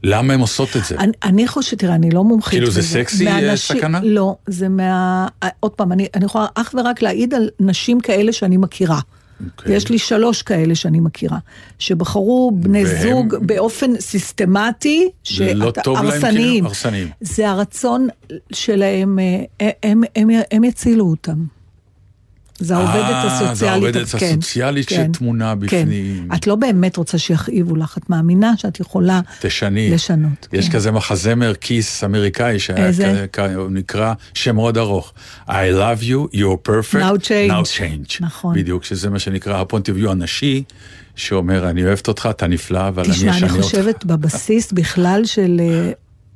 [0.03, 0.95] למה הן עושות את זה?
[0.99, 2.89] אני, אני חושבת, תראה, אני לא מומחית כאילו זה בזה.
[2.89, 3.99] סקסי, אה, מהנשים- סכנה?
[4.03, 5.27] לא, זה מה...
[5.59, 8.99] עוד פעם, אני, אני יכולה אך ורק להעיד על נשים כאלה שאני מכירה.
[9.45, 9.71] אוקיי.
[9.71, 11.37] ויש לי שלוש כאלה שאני מכירה,
[11.79, 15.09] שבחרו בני והם- זוג באופן סיסטמטי,
[15.55, 16.67] לא טוב להם, כאילו?
[16.67, 17.09] הרסניים.
[17.21, 18.07] זה הרצון
[18.51, 19.19] שלהם,
[19.61, 21.45] אה, הם, הם, הם יצילו אותם.
[22.61, 23.83] זה העובדת אה, זה הסוציאלית.
[23.95, 25.59] העובדת כן, הסוציאלית כן, שטמונה כן.
[25.59, 26.27] בפנים.
[26.35, 29.89] את לא באמת רוצה שיכאיבו לך, את מאמינה שאת יכולה תשני.
[29.91, 30.47] לשנות.
[30.53, 30.73] יש כן.
[30.73, 33.25] כזה מחזמר כיס אמריקאי שהיה איזה?
[33.31, 35.13] כ- כ- הוא נקרא שם מאוד ארוך.
[35.47, 37.51] I love you, you're perfect, Now change.
[37.51, 38.17] now change.
[38.21, 38.55] נכון.
[38.55, 39.63] בדיוק, שזה מה שנקרא
[40.03, 40.63] view הנשי,
[41.15, 43.65] שאומר אני אוהבת אותך, אתה נפלא, אבל אני תשמע, אשנה אני אותך.
[43.65, 45.61] חושבת בבסיס בכלל של...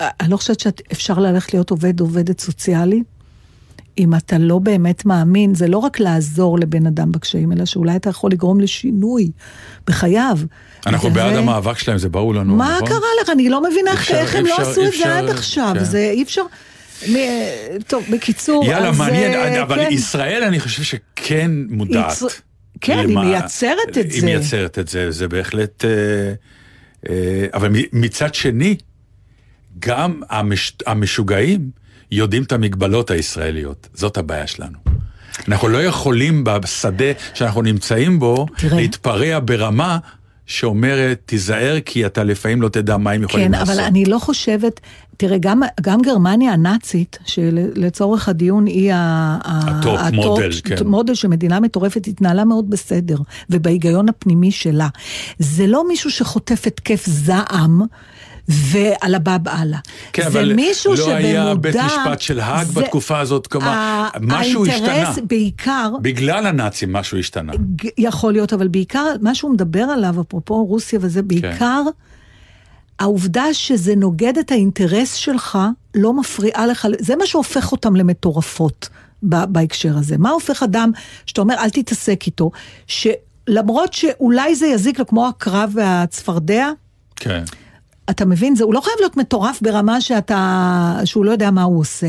[0.02, 3.04] אה, אני לא חושבת שאפשר ללכת להיות עובד עובדת סוציאלי,
[3.98, 8.10] אם אתה לא באמת מאמין, זה לא רק לעזור לבן אדם בקשיים, אלא שאולי אתה
[8.10, 9.32] יכול לגרום לשינוי
[9.88, 10.38] בחייו.
[10.88, 12.88] אנחנו בעד זה- המאבק שלהם, זה ברור לנו, מה נכון?
[12.90, 13.30] קרה לך?
[13.30, 15.72] אני לא מבינה איך- אפשר- איך הם לא אפשר- עשו את זה אפשר- עד עכשיו.
[15.78, 15.84] כן.
[15.84, 16.42] זה אי אפשר...
[17.10, 17.16] מ-
[17.88, 19.92] טוב, בקיצור, יאללה, אז, מעניין, אה, אבל כן.
[19.92, 22.12] ישראל אני חושב שכן מודעת.
[22.12, 22.42] יצ-
[22.82, 24.26] כן, היא למה- מייצרת את היא זה.
[24.26, 25.86] מייצרת את זה, זה בהחלט...
[25.86, 25.90] אה,
[27.10, 28.76] אה, אבל מצד שני,
[29.80, 31.70] גם המש, המשוגעים
[32.12, 33.88] יודעים את המגבלות הישראליות.
[33.94, 34.78] זאת הבעיה שלנו.
[35.48, 38.78] אנחנו לא יכולים בשדה שאנחנו נמצאים בו תראה.
[38.78, 39.98] להתפרע ברמה
[40.46, 43.70] שאומרת, תיזהר כי אתה לפעמים לא תדע מה הם יכולים כן, לעשות.
[43.76, 44.80] אבל אני לא חושבת,
[45.18, 50.88] תראה, גם, גם גרמניה הנאצית, שלצורך הדיון היא ה top model, כן.
[50.88, 53.18] מודל שמדינה מטורפת התנהלה מאוד בסדר,
[53.50, 54.88] ובהיגיון הפנימי שלה.
[55.40, 57.82] זה לא מישהו שחוטף התקף זעם.
[58.48, 59.80] ועל הבא הלאה.
[60.14, 61.16] כן, זה אבל מישהו לא שבמודע...
[61.18, 64.92] היה בית משפט של האג זה- בתקופה הזאת, כלומר, ה- משהו השתנה.
[64.92, 67.52] האינטרס בעיקר, בגלל הנאצים משהו השתנה.
[67.98, 71.28] יכול להיות, אבל בעיקר, מה שהוא מדבר עליו, אפרופו רוסיה וזה, כן.
[71.28, 71.82] בעיקר
[73.00, 75.58] העובדה שזה נוגד את האינטרס שלך,
[75.96, 78.90] לא מפריעה לך, זה מה שהופך אותם למטורפות
[79.24, 80.18] בהקשר הזה.
[80.18, 80.92] מה הופך אדם
[81.26, 82.52] שאתה אומר, אל תתעסק איתו,
[82.88, 86.70] שלמרות שאולי זה יזיק לו, כמו הקרב והצפרדע,
[87.16, 87.44] כן.
[88.10, 88.56] אתה מבין?
[88.56, 92.08] זה, הוא לא חייב להיות מטורף ברמה שאתה, שהוא לא יודע מה הוא עושה,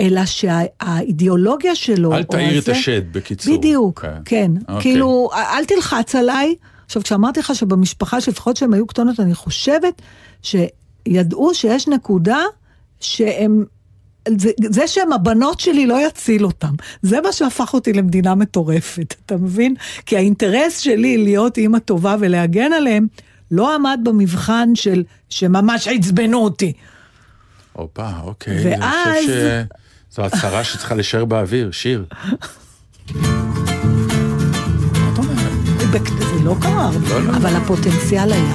[0.00, 2.12] אלא שהאידיאולוגיה שלו...
[2.14, 3.56] אל או תעיר את השד, בקיצור.
[3.56, 4.08] בדיוק, כן.
[4.24, 4.50] כן.
[4.68, 4.80] אוקיי.
[4.82, 6.54] כאילו, אל תלחץ עליי.
[6.86, 10.02] עכשיו, כשאמרתי לך שבמשפחה, שלפחות שהן היו קטנות, אני חושבת
[10.42, 12.40] שידעו שיש נקודה
[13.00, 13.64] שהם...
[14.38, 16.72] זה, זה שהם הבנות שלי לא יציל אותם.
[17.02, 19.74] זה מה שהפך אותי למדינה מטורפת, אתה מבין?
[20.06, 23.06] כי האינטרס שלי להיות אימא טובה ולהגן עליהם,
[23.52, 26.72] לא עמד במבחן של שממש עצבנו אותי.
[27.72, 28.64] הופה, אוקיי.
[28.64, 29.62] ואז- אני חושב
[30.12, 32.04] שזו הצהרה שצריכה להישאר באוויר, שיר.
[35.92, 37.36] זה לא קרה הרבה, לא, לא.
[37.36, 38.54] אבל הפוטנציאל היה.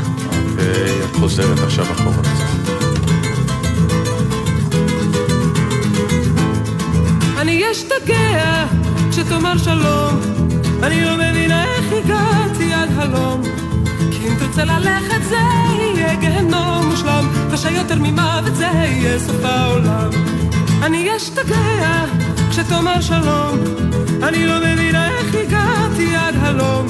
[0.52, 2.22] אוקיי, את חוזרת עכשיו אחורה.
[7.42, 8.66] אני אשתגע
[9.12, 10.20] כשתאמר שלום
[10.84, 13.42] אני לא מבינה איך הגעתי עד הלום
[14.28, 15.40] אם תרצה ללכת זה
[15.80, 20.10] יהיה גיהנום מושלם קשה יותר ממוות זה יהיה סוף העולם.
[20.84, 22.06] אני אשתגע
[22.50, 23.58] כשתאמר שלום
[24.24, 26.88] אני לא מבינה איך הגעתי עד הלום.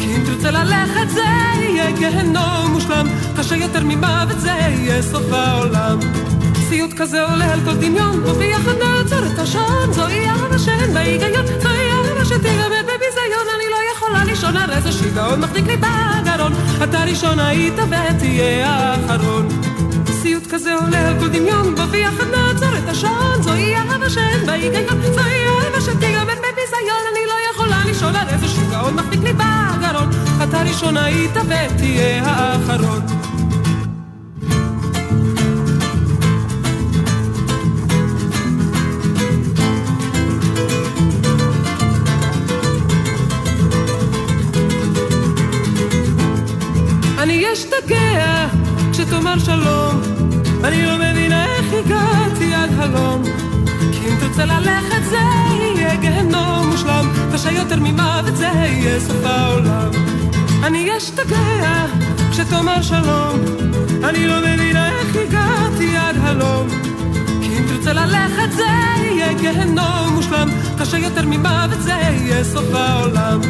[0.00, 1.24] כי אם תרצה ללכת זה
[1.60, 5.98] יהיה גיהנום מושלם קשה יותר ממוות זה יהיה סוף העולם.
[6.68, 11.46] סיוט כזה עולה על כל דמיון וביחד נעצור את השעון זוהי אהבה שאין בה היגיון
[11.62, 16.52] זוהי אהבה שתיגמר בביזיון אני לא יכולה לישון על איזה שיגעון מחזיק לי בגרון.
[16.84, 19.48] אתה ראשון היית ותהיה האחרון.
[20.22, 23.42] סיוט כזה עולה על כל דמיון וביחד נעצור את השעון.
[23.42, 27.04] זוהי אהבה שאין בה היגיון זוהי אהבה שתיגמר בביזיון.
[27.12, 30.10] אני לא יכולה לישון על איזה שיגעון מחזיק לי בגרון.
[30.44, 33.00] אתה ראשון היית ותהיה האחרון
[62.46, 63.40] כשתאמר שלום.
[64.04, 66.68] אני לא מבינה איך הגעתי עד הלום.
[67.42, 68.64] כי אם תרצה ללכת זה
[69.02, 70.48] יהיה גיהנום מושלם.
[70.78, 73.40] קשה יותר ממוות זה יהיה סוף העולם.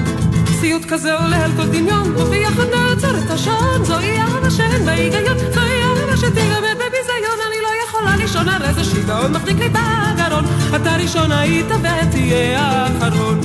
[0.61, 3.85] סיוט כזה עולה על כל דמיון וביחד נעצור את השעון.
[3.85, 7.39] זוהי אהבה שאין בה היגיון זוהי אהבה שתיגמר בביזיון.
[7.47, 10.45] אני לא יכולה לישון על איזה שיגעון מחזיק לי בגרון.
[10.77, 13.41] אתה ראשון היית ותהיה האחרון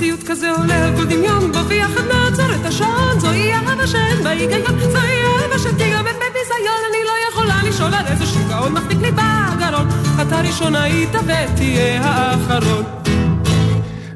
[0.00, 4.30] סיוט כזה עולה על כל דמיון, בוא ויחד נעצור את השעון, זוהי אהבה שאין בה
[4.30, 9.88] היגיון, זוהי אהבה שתיגמר בביזיון, אני לא יכולה לשאול על איזה שיגעון מחזיק לי בגרון,
[10.22, 12.99] אתה ראשון היית ותהיה האחרון.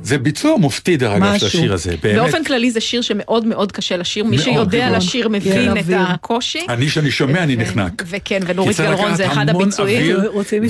[0.05, 1.47] זה ביצוע מופתי, דרך אגב, של.
[1.47, 2.17] השיר הזה, באמת.
[2.17, 4.91] באופן כללי זה שיר שמאוד מאוד קשה לשיר, מי שיודע.
[4.97, 5.99] לשיר כן, מבין את אוויר.
[6.01, 6.67] הקושי.
[6.69, 8.03] אני, שאני שומע, אני נחנק.
[8.07, 10.17] וכן, ונורית גלרון זה אחד הביצועים.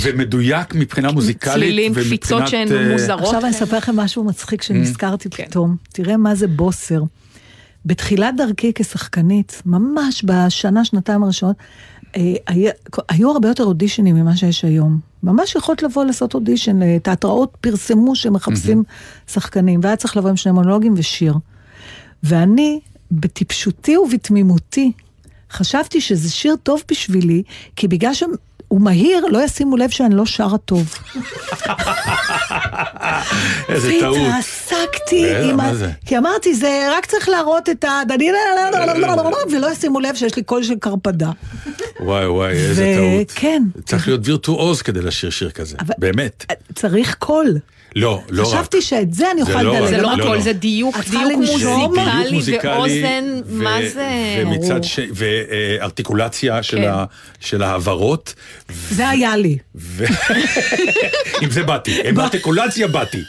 [0.01, 1.55] ומדויק מבחינה מוזיקלית.
[1.55, 3.20] צלילים, קפיצות שהן אה, מוזרות.
[3.20, 5.44] עכשיו אני אספר לכם משהו מצחיק שנזכרתי כן.
[5.44, 5.77] פתאום.
[5.92, 7.03] תראה מה זה בוסר.
[7.87, 11.57] בתחילת דרכי כשחקנית, ממש בשנה, שנתיים הראשונות,
[12.46, 12.72] היה-
[13.09, 14.98] היו הרבה יותר אודישנים ממה שיש היום.
[15.22, 18.83] ממש יכולת לבוא לעשות אודישן, אה, תיאטראות פרסמו שמחפשים
[19.33, 21.35] שחקנים, והיה צריך לבוא עם שני מונולוגים ושיר.
[22.22, 22.81] ואני,
[23.12, 24.92] בטיפשותי ובתמימותי,
[25.53, 27.42] חשבתי שזה שיר טוב בשבילי,
[27.77, 28.31] כי בגלל שהוא
[28.81, 30.94] מהיר, לא ישימו לב שאני לא שרה טוב.
[33.68, 34.16] איזה טעות.
[34.16, 35.72] והתרסקתי עם מה ה...
[36.06, 38.02] כי אמרתי, זה רק צריך להראות את ה...
[39.50, 41.30] ולא ישימו לב שיש לי קול של קרפדה.
[42.00, 43.32] וואי וואי, איזה טעות.
[43.34, 43.62] כן.
[43.87, 46.44] צריך להיות וירטואוז כדי לשיר שיר כזה, באמת.
[46.74, 47.58] צריך קול.
[47.96, 48.48] לא, לא רק.
[48.48, 49.74] חשבתי שאת זה אני זה אוכל לא.
[49.76, 49.88] לדלג.
[49.90, 50.42] זה לא רק לא, קול, לא.
[50.42, 54.09] זה דיוק, דיוק מוזיקלי מוזיקלי, ואוזן, ו- מה זה?
[54.38, 55.00] ומצד ש...
[55.14, 56.90] וארטיקולציה של כן.
[57.40, 58.35] של ההעברות.
[58.90, 59.59] זה היה לי.
[59.74, 60.04] ו-
[61.42, 63.22] עם זה באתי, עם ארטיקולציה באתי.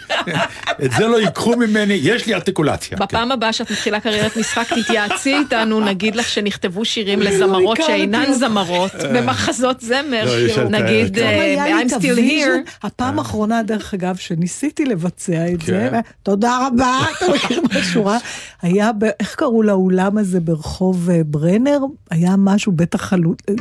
[0.86, 2.98] את זה לא ייקחו ממני, יש לי ארטיקולציה.
[2.98, 8.34] בפעם הבאה שאת מתחילה קריירת משחק, תתייעצי איתנו, נגיד לך שנכתבו שירים לזמרות שאינן.
[8.34, 10.26] זמרות, במחזות זמר,
[10.70, 12.72] נגיד אה, I'm still here.
[12.84, 14.16] הפעם האחרונה, דרך אגב,
[14.60, 16.00] שניסיתי לבצע את זה, כן.
[16.24, 18.18] תודה רבה, אתה מכיר מהשורה,
[18.62, 21.80] היה, איך קראו לאולם הזה ברחוב אה, ברנר?
[22.12, 23.42] היה משהו, בטח חלוט...
[23.50, 23.54] אה,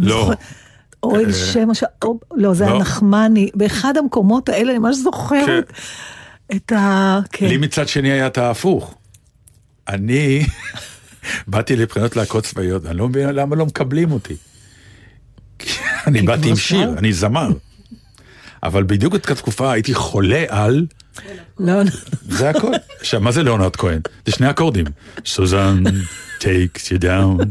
[0.00, 0.20] לא.
[0.20, 0.38] זוכרת-
[1.02, 1.68] אוי, שם
[2.04, 2.80] או- לא, זה היה לא.
[2.80, 5.72] נחמני, באחד המקומות האלה, אני ממש זוכרת
[6.56, 7.20] את ה...
[7.32, 7.46] כן.
[7.46, 8.94] לי מצד שני היה את ההפוך.
[9.88, 10.46] אני
[11.48, 14.34] באתי לבחינות להקות צבאיות, אני לא מבין למה לא מקבלים אותי.
[16.06, 16.56] אני באתי עם?
[16.56, 17.48] שיר, אני זמר.
[18.64, 20.86] אבל בדיוק באותה תקופה הייתי חולה על,
[21.60, 21.90] לא, לא.
[22.28, 22.72] זה הכל.
[23.00, 24.00] עכשיו, מה זה ליאונרד כהן?
[24.26, 24.84] זה שני אקורדים.
[25.26, 25.82] סוזן,
[26.40, 27.44] takes you down.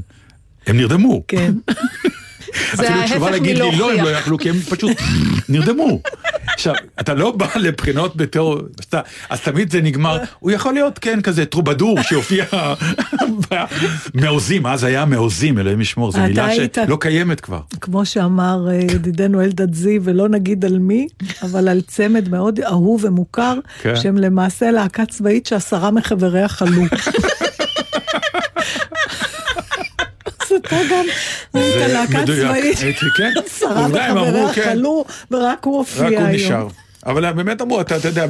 [0.68, 1.24] הם נרדמו.
[1.28, 1.54] כן.
[2.74, 4.04] אפילו תשובה להגיד לי לא, הם.
[4.06, 4.92] לא יכלו, כי הם פשוט
[5.50, 6.00] נרדמו.
[6.54, 11.22] עכשיו, אתה לא בא לבחינות בתור, אתה- אז תמיד זה נגמר, הוא יכול להיות, כן,
[11.22, 12.46] כזה טרובדור שהופיע
[14.14, 17.60] מעוזים, אז היה מעוזים, אלוהים ישמור, זו מילה שלא קיימת כבר.
[17.82, 21.08] כמו שאמר אה, ידידנו אלדד זי, ולא נגיד על מי,
[21.44, 23.96] אבל על צמד מאוד אהוב ומוכר, כן.
[23.96, 26.82] שהם למעשה להקה צבאית שעשרה מחבריה חלו.
[30.42, 31.06] אז אתה גם
[31.54, 32.48] היית זה להקה מדויק.
[32.48, 33.32] צבאית, הייתי, כן.
[33.46, 34.64] עשרה אמרו, מחבריה כן.
[34.70, 36.24] חלו, ורק הוא הופיע רק היום.
[36.24, 36.68] הוא נשאר.
[37.06, 38.26] אבל הם באמת אמרו, אתה אתה יודע,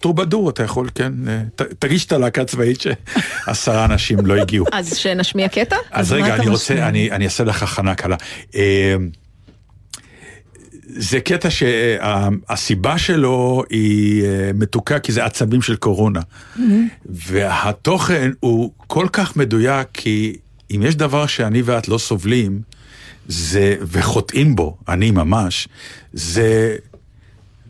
[0.00, 4.66] טרובדור אתה יכול, כן, אה, ת- תגיש את הלהקה הצבאית שעשרה אנשים לא הגיעו.
[4.72, 5.76] אז שנשמיע קטע?
[5.90, 6.48] אז רגע, אני?
[6.48, 8.16] רוצה, אני, אני אעשה לך הכנה קלה.
[8.54, 8.96] אה,
[10.86, 16.20] זה קטע שהסיבה שלו היא אה, מתוקה כי זה עצבים של קורונה.
[17.06, 20.36] והתוכן הוא כל כך מדויק כי
[20.70, 22.62] אם יש דבר שאני ואת לא סובלים,
[23.28, 25.68] זה, וחוטאים בו, אני ממש,
[26.12, 26.76] זה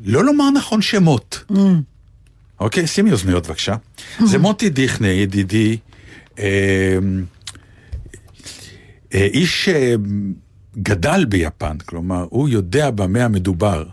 [0.05, 1.45] לא לומר נכון שמות.
[2.61, 3.75] אוקיי, שימי אוזניות בבקשה.
[4.25, 5.77] זה מוטי דיכנה, ידידי,
[6.39, 6.99] אה,
[9.15, 9.95] אה, איש אה,
[10.79, 13.85] גדל ביפן, כלומר, הוא יודע במה המדובר.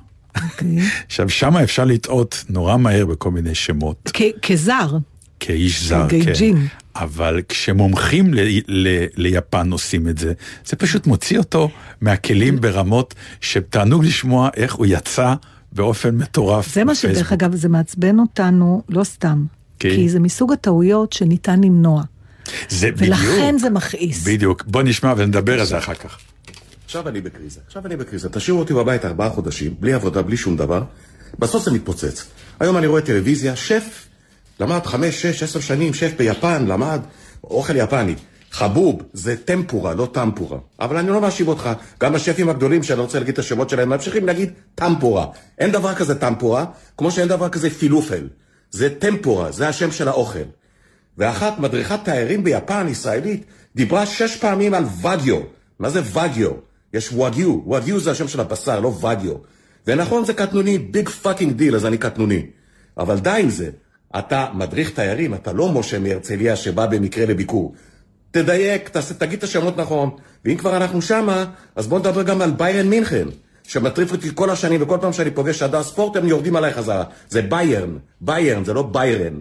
[0.43, 0.77] אוקיי.
[1.07, 4.97] עכשיו, שמה אפשר לטעות נורא מהר בכל מיני שמות, כזר,
[5.39, 6.67] כאיש זר, כן.
[6.95, 10.34] אבל כשמומחים ל- ל- ליפן עושים את זה,
[10.65, 11.69] זה פשוט מוציא אותו
[12.01, 15.34] מהכלים ברמות שתענוג לשמוע איך הוא יצא
[15.71, 16.73] באופן מטורף.
[16.73, 17.34] זה מה שדרך.
[17.34, 19.45] אגב, זה מעצבן אותנו, לא סתם.
[19.79, 19.89] כן.
[19.89, 22.03] כי זה מסוג הטעויות שניתן למנוע.
[22.69, 23.10] זה בדיוק.
[23.10, 24.27] ולכן זה מכעיס.
[24.27, 24.63] בדיוק.
[24.67, 26.17] בוא נשמע ונדבר על זה אחר כך.
[26.86, 28.29] עכשיו אני בקריזה, עכשיו אני בקריזה.
[28.29, 30.84] תשאירו אותי בבית ארבעה חודשים, בלי עבודה, בלי שום דבר.
[31.39, 32.25] בסוף זה מתפוצץ.
[32.60, 34.08] היום אני רואה טלוויזיה, שף,
[34.59, 37.01] למד חמש, שש, עשר שנים, שף ביפן, למד
[37.43, 38.15] אוכל יפני.
[38.51, 40.57] חבוב, זה טמפורה, לא טמפורה.
[40.79, 41.69] אבל אני לא מאשים אותך.
[42.01, 45.27] גם השפים הגדולים, שאני רוצה להגיד את השמות שלהם, ממשיכים להגיד טמפורה.
[45.57, 46.65] אין דבר כזה טמפורה,
[46.97, 48.27] כמו שאין דבר כזה פילופל.
[48.71, 50.39] זה טמפורה, זה השם של האוכל.
[51.17, 55.39] ואחת מדריכת תיירים ביפן, ישראלית, דיברה שש פעמים על ודיו.
[55.80, 56.51] מה זה ודיו?
[56.93, 59.34] יש וואגיו, וואגיו זה השם של הבשר, לא ודיו.
[59.88, 62.45] ונכון, זה קטנוני, big fucking deal, אז אני קטנוני.
[62.97, 63.69] אבל די עם זה.
[64.20, 67.76] אתה מדריך תיירים, אתה לא משה מהרצליה שבא במקרה לביקור.
[68.32, 70.10] תדייק, תעשה, תגיד את השמות נכון.
[70.45, 71.45] ואם כבר אנחנו שמה,
[71.76, 73.28] אז בוא נדבר גם על ביירן מינכן,
[73.64, 77.03] שמטריף אותי כל השנים, וכל פעם שאני פוגש שדרי ספורט, הם יורדים עליי חזרה.
[77.30, 79.34] זה ביירן, ביירן, זה לא ביירן.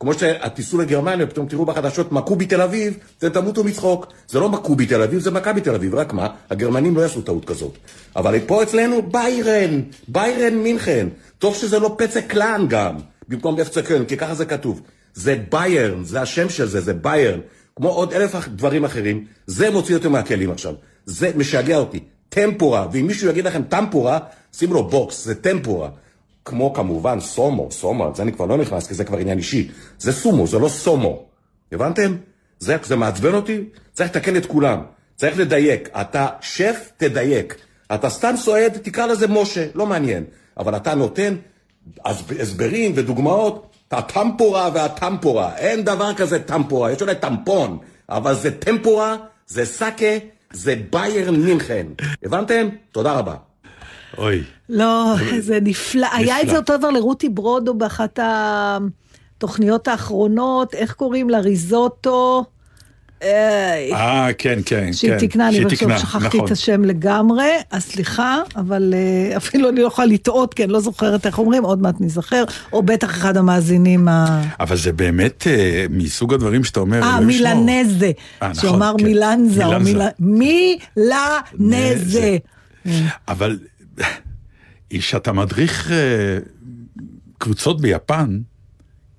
[0.00, 4.06] כמו שתיסעו לגרמניה, פתאום תראו בחדשות מכבי תל אביב, אתם תמותו מצחוק.
[4.28, 7.44] זה לא מכבי תל אביב, זה מכבי תל אביב, רק מה, הגרמנים לא יעשו טעות
[7.44, 7.78] כזאת.
[8.16, 11.08] אבל פה אצלנו ביירן, ביירן מינכן.
[11.38, 12.94] טוב שזה לא פצע קלאן גם,
[13.30, 14.82] במקום אפצה קלן, כי ככה זה כתוב.
[15.14, 17.40] זה ביירן, זה השם של זה, זה ביירן.
[17.76, 20.74] כמו עוד אלף דברים אחרים, זה מוציא אותו מהכלים עכשיו.
[21.06, 22.00] זה משגע אותי.
[22.28, 24.18] טמפורה, ואם מישהו יגיד לכם טמפורה,
[24.52, 25.88] שימו לו בוקס, זה טמפורה.
[26.44, 29.70] כמו כמובן סומו, סומו, זה אני כבר לא נכנס, כי זה כבר עניין אישי.
[29.98, 31.26] זה סומו, זה לא סומו.
[31.72, 32.16] הבנתם?
[32.58, 34.80] זה, זה מעצבן אותי, צריך לתקן את כולם.
[35.16, 35.88] צריך לדייק.
[36.00, 37.56] אתה שף, תדייק.
[37.94, 40.24] אתה סתם סועד, תקרא לזה משה, לא מעניין.
[40.56, 41.34] אבל אתה נותן
[42.04, 45.56] אז- הסברים ודוגמאות, הטמפורה והטמפורה.
[45.56, 47.78] אין דבר כזה טמפורה, יש אולי טמפון,
[48.08, 49.16] אבל זה טמפורה,
[49.46, 50.06] זה סאקה,
[50.52, 51.86] זה ביירן מינכן.
[52.24, 52.68] הבנתם?
[52.92, 53.34] תודה רבה.
[54.18, 54.42] אוי.
[54.68, 56.06] לא, זה נפלא.
[56.12, 56.48] היה את.
[56.48, 58.18] זה אותו דבר לרותי ברודו באחת
[59.36, 61.38] התוכניות האחרונות, איך קוראים לה?
[61.40, 62.44] ריזוטו.
[63.22, 65.18] אה, כן, כן, שהיא כן.
[65.18, 66.46] תיקנה, אני תיקנה, שכחתי נכון.
[66.46, 70.80] את השם לגמרי, אז סליחה, אבל אה, אפילו אני לא יכולה לטעות, כי אני לא
[70.80, 74.42] זוכרת איך אומרים, עוד מעט נזכר, או בטח אחד המאזינים ה...
[74.60, 77.20] אבל זה באמת אה, מסוג הדברים שאתה אומר, אה.
[77.20, 78.10] מילנזה,
[78.42, 79.04] אה, נכון, שאומר כן.
[79.04, 80.08] מילנזה, או מילנזה.
[80.18, 82.36] מילה- מילנזה.
[83.28, 83.58] אבל
[84.90, 85.96] כשאתה מדריך אה,
[87.38, 88.38] קבוצות ביפן,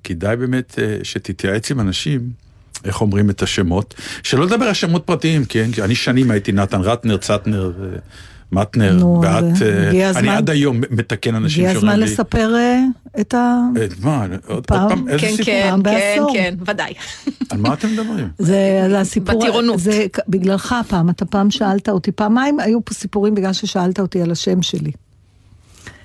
[0.03, 2.29] כדאי באמת אה, שתתייעץ עם אנשים.
[2.85, 5.71] איך אומרים את השמות, שלא לדבר על שמות פרטיים, כן?
[5.71, 7.97] כי אני שנים הייתי נתן רטנר, צטנר, אה,
[8.51, 10.29] מטנר, נו, ואת, אז, אה, הגיע אני הזמן.
[10.29, 12.83] עד היום מתקן אנשים הגיע הזמן שאומרים לי, לספר אה,
[13.21, 13.59] את ה...
[13.77, 15.45] אה, מה, עוד עוד פעם, פעם, איזה כן, סיפור?
[15.45, 16.33] כן, פעם כן, בעשור.
[16.33, 16.93] כן, ודאי.
[17.49, 18.27] על מה אתם מדברים?
[18.37, 19.79] זה, זה הסיפור, בטירונות.
[19.79, 24.31] זה בגללך הפעם, אתה פעם שאלת אותי, פעמיים היו פה סיפורים בגלל ששאלת אותי על
[24.31, 24.91] השם שלי.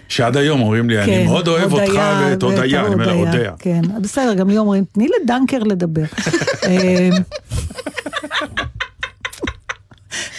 [0.09, 3.53] שעד היום אומרים לי, אני מאוד אוהב אותך ואת הודיה, אני אומר לה, הודיה.
[3.59, 6.05] כן, בסדר, גם לי אומרים, תני לדנקר לדבר.
[6.67, 7.09] אה,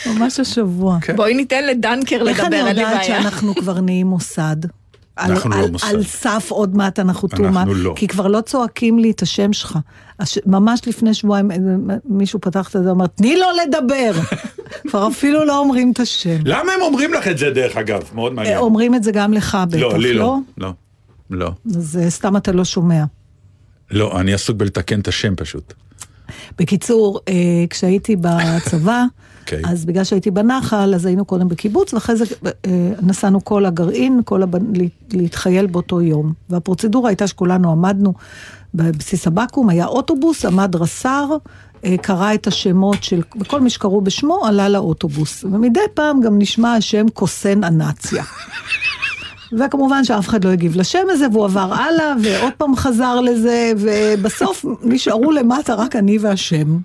[0.06, 0.98] ממש השבוע.
[1.02, 1.16] כן.
[1.16, 3.04] בואי ניתן לדנקר איך אני לדבר, אין לי יודעת בעיה.
[3.04, 4.56] שאנחנו כבר נהיים מוסד?
[5.18, 5.88] על- אנחנו לא על- מוסד.
[5.88, 7.64] על סף עוד מעט אנחנו אנחנו טומאה.
[7.76, 7.94] לא.
[7.98, 9.78] כי כבר לא צועקים לי את השם שלך.
[10.20, 11.58] הש- ממש לפני שבועיים אה,
[12.06, 14.12] מישהו פתח את זה ואמר, תני לו לדבר.
[14.90, 16.38] כבר אפילו לא אומרים את השם.
[16.46, 18.02] למה הם אומרים לך את זה דרך אגב?
[18.16, 18.56] מאוד מעניין.
[18.56, 20.36] אה, אומרים את זה גם לך בטח, לא, לי לא?
[20.58, 20.68] לא.
[20.68, 20.74] לא.
[21.40, 21.52] לא.
[21.78, 23.04] אז אה, סתם אתה לא שומע.
[23.92, 25.74] לא, אני עסוק בלתקן את השם פשוט.
[26.60, 27.34] בקיצור, אה,
[27.70, 29.04] כשהייתי בצבא,
[29.52, 29.62] אוקיי.
[29.72, 32.72] אז בגלל שהייתי בנחל, אז היינו קודם בקיבוץ, ואחרי זה אה,
[33.02, 34.76] נסענו כל הגרעין, כל הבנ...
[34.76, 36.34] לה- להתחייל באותו יום.
[36.50, 38.14] והפרוצדורה הייתה שכולנו עמדנו
[38.74, 41.30] בבסיס הבקו"ם, היה אוטובוס, עמד רס"ר,
[41.86, 45.44] אה, קרא את השמות של, וכל מי שקראו בשמו עלה לאוטובוס.
[45.44, 48.24] ומדי פעם גם נשמע השם קוסן אנציה.
[49.60, 54.66] וכמובן שאף אחד לא הגיב לשם הזה, והוא עבר הלאה, ועוד פעם חזר לזה, ובסוף
[54.84, 56.78] נשארו למטה רק אני והשם.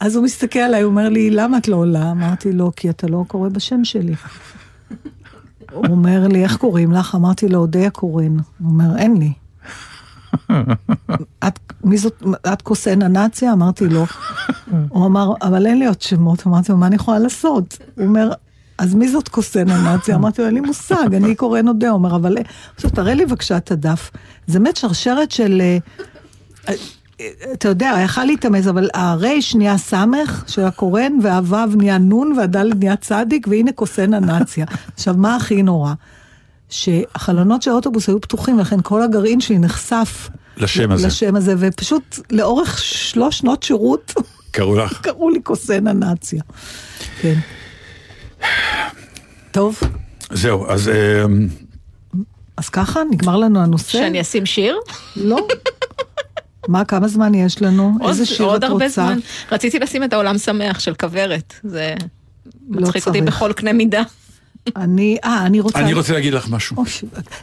[0.00, 2.10] אז הוא מסתכל עליי, הוא אומר לי, למה את לא עולה?
[2.10, 4.14] אמרתי לו, כי אתה לא קורא בשם שלי.
[5.72, 7.14] הוא אומר לי, איך קוראים לך?
[7.14, 8.36] אמרתי לו, אודיה קורן.
[8.36, 9.32] הוא אומר, אין לי.
[11.46, 12.22] את, מי זאת,
[12.52, 13.52] את קוסן הנאציה?
[13.52, 14.06] אמרתי לו.
[14.88, 16.46] הוא אמר, אבל אין לי עוד שמות.
[16.46, 17.78] אמרתי לו, מה אני יכולה לעשות?
[17.94, 18.32] הוא אומר,
[18.78, 20.14] אז מי זאת קוסן הנאציה?
[20.14, 21.90] אמרתי לו, אין לי מושג, אני קורן אודיה.
[21.90, 22.36] הוא אומר, אבל...
[22.74, 24.10] עכשיו, תראה לי בבקשה את הדף.
[24.46, 25.62] זה באמת שרשרת של...
[27.52, 32.96] אתה יודע, יכל להתאמץ, אבל הרייש נהיה סמך של הקורן, והוו נהיה נון, והדלת נהיה
[32.96, 34.66] צדיק, והנה קוסן הנאציה.
[34.94, 35.92] עכשיו, מה הכי נורא?
[36.68, 40.28] שהחלונות של האוטובוס היו פתוחים, לכן כל הגרעין שלי נחשף.
[40.56, 41.06] לשם הזה.
[41.06, 44.14] לשם הזה, ופשוט לאורך שלוש שנות שירות
[44.50, 45.00] קראו לך.
[45.06, 46.42] קראו לי קוסן הנאציה.
[47.20, 47.34] כן.
[49.50, 49.80] טוב,
[50.32, 51.24] זהו, אז אה,
[52.56, 53.92] אז ככה נגמר לנו הנושא?
[53.92, 54.78] שאני אשים שיר?
[55.16, 55.38] לא.
[56.68, 57.92] מה, כמה זמן יש לנו?
[58.08, 59.02] איזה שיר עוד את הרבה רוצה?
[59.06, 59.18] זמן.
[59.52, 61.54] רציתי לשים את העולם שמח של כוורת.
[61.64, 61.94] זה
[62.70, 63.20] לא מצחיק אותי.
[63.20, 64.02] בכל קנה מידה.
[64.76, 65.78] אני, אה, אני רוצה...
[65.78, 66.76] אני רוצה להגיד לך משהו.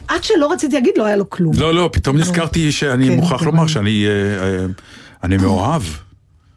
[0.08, 1.52] עד שלא רציתי להגיד, לא היה לו כלום.
[1.58, 3.42] לא, לא, פתאום נזכרתי שאני כן, מוכרח.
[3.42, 4.12] לומר שאני אה,
[4.42, 4.66] אה,
[5.22, 5.82] אני מאוהב.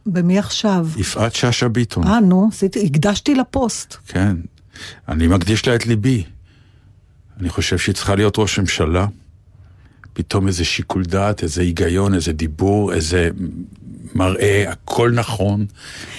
[0.05, 0.87] במי עכשיו?
[0.97, 2.07] יפעת שאשא ביטון.
[2.07, 2.49] אה, נו,
[2.85, 3.95] הקדשתי לפוסט.
[4.07, 4.35] כן.
[5.09, 6.23] אני מקדיש לה את ליבי.
[7.39, 9.05] אני חושב שהיא צריכה להיות ראש ממשלה.
[10.15, 13.29] פתאום איזה שיקול דעת, איזה היגיון, איזה דיבור, איזה
[14.15, 15.65] מראה, הכל נכון.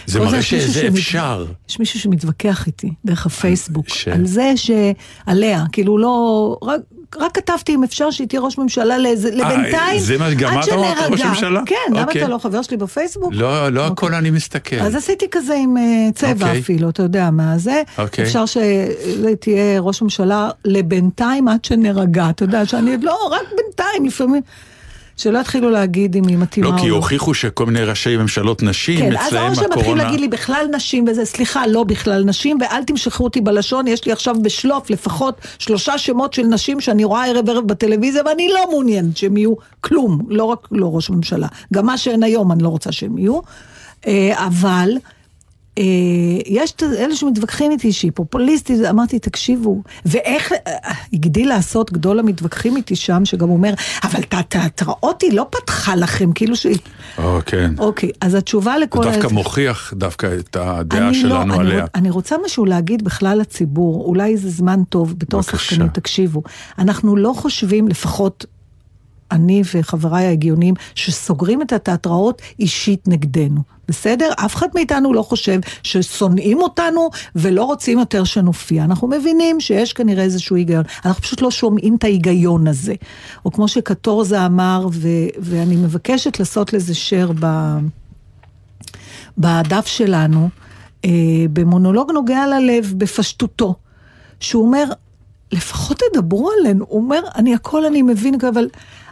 [0.06, 1.46] זה מראה שזה שמת- אפשר.
[1.68, 6.80] יש מישהו שמתווכח איתי דרך הפייסבוק, ש- על זה שעליה, כאילו לא, רק,
[7.18, 10.72] רק כתבתי אם אפשר שהיא תהיה ראש ממשלה לאיזה, לבינתיים, זה מה- גם עד את
[10.72, 11.22] אמרת ראש.
[11.22, 11.60] ממשלה?
[11.66, 12.22] כן, למה אוקיי.
[12.22, 13.32] אתה לא חבר שלי בפייסבוק?
[13.34, 14.76] לא, לא הכל אני מסתכל.
[14.76, 15.82] אז עשיתי כזה עם אה,
[16.14, 16.60] צבע אוקיי.
[16.60, 17.82] אפילו, אתה יודע מה זה.
[17.98, 18.24] אוקיי.
[18.24, 24.42] אפשר שתהיה ראש ממשלה לבינתיים עד שנרגע, אתה יודע, שאני לא, רק בינתיים לפעמים.
[25.16, 26.82] שלא יתחילו להגיד אם היא מתאימה או לא, לא.
[26.82, 30.04] כי הוכיחו שכל מיני ראשי ממשלות נשים, כן, אז אצלהם או שמתחילים הקורונה...
[30.04, 34.12] להגיד לי בכלל נשים וזה, סליחה, לא בכלל נשים, ואל תמשכו אותי בלשון, יש לי
[34.12, 39.16] עכשיו בשלוף לפחות שלושה שמות של נשים שאני רואה ערב ערב בטלוויזיה, ואני לא מעוניינת
[39.16, 41.48] שהם יהיו כלום, לא רק לא ראש ממשלה.
[41.72, 43.40] גם מה שאין היום אני לא רוצה שהם יהיו,
[44.06, 44.90] אה, אבל...
[45.78, 45.82] אה,
[46.46, 52.96] יש אלה שמתווכחים איתי שהיא פופוליסטית, אמרתי, תקשיבו, ואיך אה, הגדיל לעשות גדול המתווכחים איתי
[52.96, 53.74] שם, שגם אומר,
[54.04, 56.78] אבל את התיאטראות היא לא פתחה לכם, כאילו שהיא...
[57.18, 57.74] או, כן.
[57.78, 59.04] אוקיי, אז התשובה זה לכל...
[59.04, 61.84] דווקא ה- מוכיח דווקא את הדעה אני שלנו לא, עליה.
[61.94, 65.42] אני, רוצה משהו להגיד בכלל לציבור, אולי זה זמן טוב בתור.
[65.42, 66.42] שחקנים, תקשיבו.
[66.78, 68.46] אנחנו לא חושבים, לפחות
[69.32, 73.60] אני וחבריי ההגיוניים, שסוגרים את התיאטראות אישית נגדנו.
[73.88, 74.30] בסדר?
[74.36, 78.84] אף אחד מאיתנו לא חושב ששונאים אותנו ולא רוצים יותר שנופיע.
[78.84, 80.82] אנחנו מבינים שיש כנראה איזשהו היגיון.
[81.04, 82.94] אנחנו פשוט לא שומעים את ההיגיון הזה.
[83.44, 85.08] או כמו שקטורזה אמר, ו-
[85.38, 87.76] ואני מבקשת לעשות לזה share ב...
[89.38, 90.48] בדף שלנו,
[91.04, 91.10] אה,
[91.52, 93.74] במונולוג נוגע ללב, בפשטותו,
[94.40, 94.84] שהוא אומר,
[95.52, 96.84] לפחות תדברו עלינו.
[96.88, 98.68] הוא אומר, אני הכל אני מבין, אבל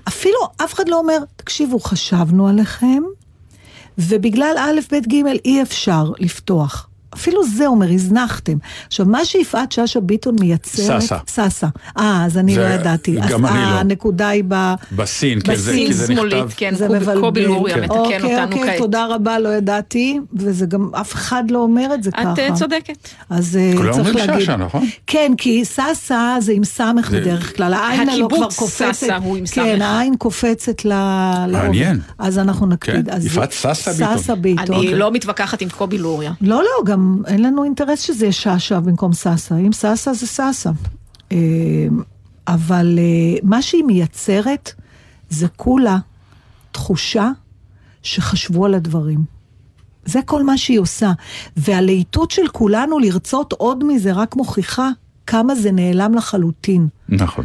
[0.09, 3.03] אפילו אף אחד לא אומר, תקשיבו, חשבנו עליכם,
[3.99, 6.89] ובגלל א', ב', ג', אי אפשר לפתוח.
[7.15, 8.53] אפילו זה אומר, הזנחתם.
[8.87, 11.01] עכשיו, מה שיפעת שאשא ביטון מייצרת...
[11.01, 11.19] ססה.
[11.29, 11.67] ססה.
[11.99, 13.17] אה, אז אני לא ידעתי.
[13.29, 13.67] גם אז אני לא.
[13.69, 14.75] הנקודה היא ב...
[14.93, 16.51] בסין, כי זה, בסין כי זה שמאלית, נכתב...
[16.57, 17.21] כן, זה קובי- מבלבל.
[17.21, 17.81] קובי לוריה כן.
[17.83, 18.79] מתקן אוקיי, אותנו אוקיי, כעת.
[18.79, 22.33] תודה רבה, לא ידעתי, וזה גם, אף אחד לא אומר את זה ככה.
[22.33, 23.09] את אה, צודקת.
[23.31, 24.41] אז אה, כולם צריך אומרים להגיד.
[24.47, 24.87] שאשא, נכון?
[25.07, 28.93] כן, כי ססה זה עם סמך זה- בדרך כלל, העין הלא כבר הקיבוץ קופצת.
[28.93, 29.83] ססה הוא עם כן, סמך.
[29.83, 30.93] העין קופצת ל...
[31.53, 32.01] מעניין.
[32.19, 33.09] אז אנחנו נקפיד.
[33.11, 34.19] כן, אז יפעת ססה ביטון.
[34.19, 34.77] ססה ביטון.
[34.77, 36.33] אני לא מתווכחת עם קובי לוריה.
[36.41, 39.57] לא, לא, גם אין לנו אינטרס שזה יהיה שאשא במקום ססה.
[39.57, 40.71] אם ססה זה ססה.
[41.33, 41.37] אה,
[42.49, 44.73] אבל אה, מה שהיא מייצרת
[45.29, 45.99] זה כולה
[46.73, 47.31] תחושה
[48.03, 49.25] שחשבו על הדברים.
[50.05, 51.13] זה כל מה שהיא עושה.
[51.57, 54.91] והלהיטות של כולנו לרצות עוד מזה רק מוכיחה
[55.27, 56.89] כמה זה נעלם לחלוטין.
[57.09, 57.45] נכון.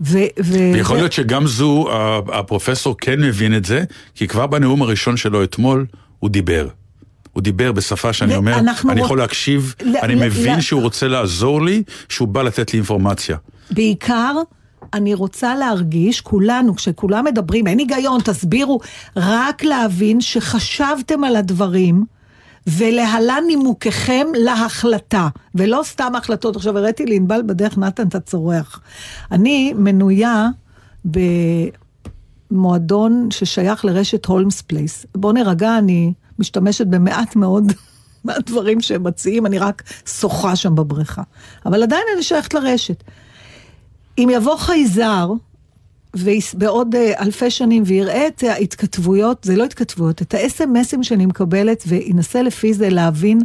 [0.00, 1.88] ו- ו- ויכול להיות שגם זו,
[2.32, 5.86] הפרופסור כן מבין את זה, כי כבר בנאום הראשון שלו אתמול,
[6.18, 6.68] הוא דיבר.
[7.36, 8.58] הוא דיבר בשפה שאני אומר,
[8.90, 12.72] אני יכול להקשיב, ל- אני ל- מבין ל- שהוא רוצה לעזור לי, שהוא בא לתת
[12.72, 13.36] לי אינפורמציה.
[13.70, 14.34] בעיקר,
[14.94, 18.80] אני רוצה להרגיש, כולנו, כשכולם מדברים, אין היגיון, תסבירו,
[19.16, 22.04] רק להבין שחשבתם על הדברים,
[22.66, 26.56] ולהלן נימוקיכם להחלטה, ולא סתם החלטות.
[26.56, 28.80] עכשיו, הראיתי לענבל בדרך, נתן, אתה צורח.
[29.32, 30.48] אני מנויה
[32.50, 35.06] במועדון ששייך לרשת הולמס פלייס.
[35.14, 37.72] בוא נרגע, אני משתמשת במעט מאוד
[38.24, 39.82] מהדברים שהם מציעים, אני רק
[40.20, 41.22] שוחה שם בבריכה.
[41.66, 43.04] אבל עדיין אני שייכת לרשת.
[44.18, 45.30] אם יבוא חייזר
[46.16, 51.84] ויס- בעוד אה, אלפי שנים ויראה את ההתכתבויות, זה לא התכתבויות, את האס.אם.אסים שאני מקבלת
[51.86, 53.38] וינסה לפי זה להבין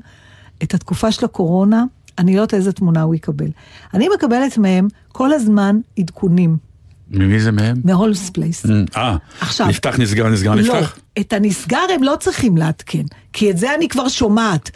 [0.63, 1.83] את התקופה של הקורונה,
[2.19, 3.49] אני לא יודעת איזה תמונה הוא יקבל.
[3.93, 6.57] אני מקבלת מהם כל הזמן עדכונים
[7.11, 7.75] ממי זה מהם?
[7.83, 8.65] מהולמס פלייס.
[8.97, 10.97] אה, עכשיו- נפתח, נסגר, נסגר, לא, נפתח?
[11.19, 13.03] את הנסגר הם לא צריכים לעדכן,
[13.33, 14.71] כי את זה אני כבר שומעת.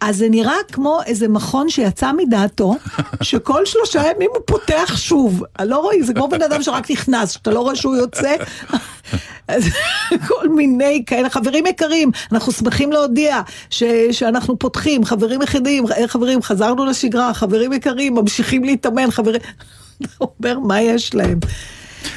[0.00, 2.76] אז זה נראה כמו איזה מכון שיצא מדעתו,
[3.22, 5.42] שכל שלושה ימים הוא פותח שוב.
[5.58, 8.34] אני לא רואה, זה כמו בן אדם שרק נכנס, שאתה לא רואה שהוא יוצא.
[9.48, 9.64] אז
[10.28, 16.84] כל מיני כאלה, חברים יקרים, אנחנו שמחים להודיע ש, שאנחנו פותחים, חברים יחידים, חברים, חזרנו
[16.84, 19.40] לשגרה, חברים יקרים, ממשיכים להתאמן, חברים...
[20.02, 20.08] אתה
[20.40, 21.38] אומר, מה יש להם?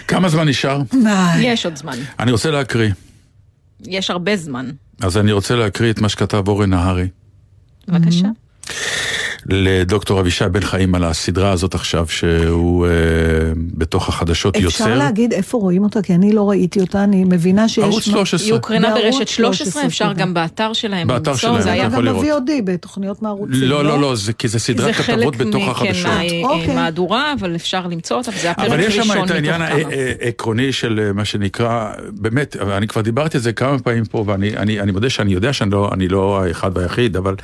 [0.08, 0.82] כמה זמן נשאר?
[1.40, 1.98] יש עוד זמן.
[2.20, 2.90] אני רוצה להקריא.
[3.86, 4.72] יש הרבה זמן.
[5.02, 7.08] אז אני רוצה להקריא את מה שכתב אורן נהרי
[7.88, 8.28] בבקשה.
[9.50, 12.92] לדוקטור אבישי בן חיים על הסדרה הזאת עכשיו, שהוא אה,
[13.56, 14.68] בתוך החדשות יוצר.
[14.68, 16.02] אפשר להגיד איפה רואים אותה?
[16.02, 17.84] כי אני לא ראיתי אותה, אני מבינה שיש...
[17.84, 18.48] ערוץ 13.
[18.48, 20.14] היא הוקרנה ברשת 13, 13, אפשר.
[20.14, 22.46] גם באתר שלהם באתר שלהם, זה היה אתה גם יכול לראות.
[22.46, 23.56] ב-VOD, בתוכניות מערוצים.
[23.62, 26.06] לא, לא, לא, זה, כי זה סדרת זה כתבות חלק בתוך מ- החדשות.
[26.06, 26.68] כן, אוקיי.
[26.68, 29.80] מהמהדורה, אבל אפשר למצוא אותה, וזה הפרק אבל יש שם מתוך את העניין כמה.
[30.22, 34.58] העקרוני של אה, מה שנקרא, באמת, אני כבר דיברתי על זה כמה פעמים פה, ואני
[34.58, 37.36] אני, אני מודה שאני יודע שאני לא, אני לא האחד והיחיד, אבל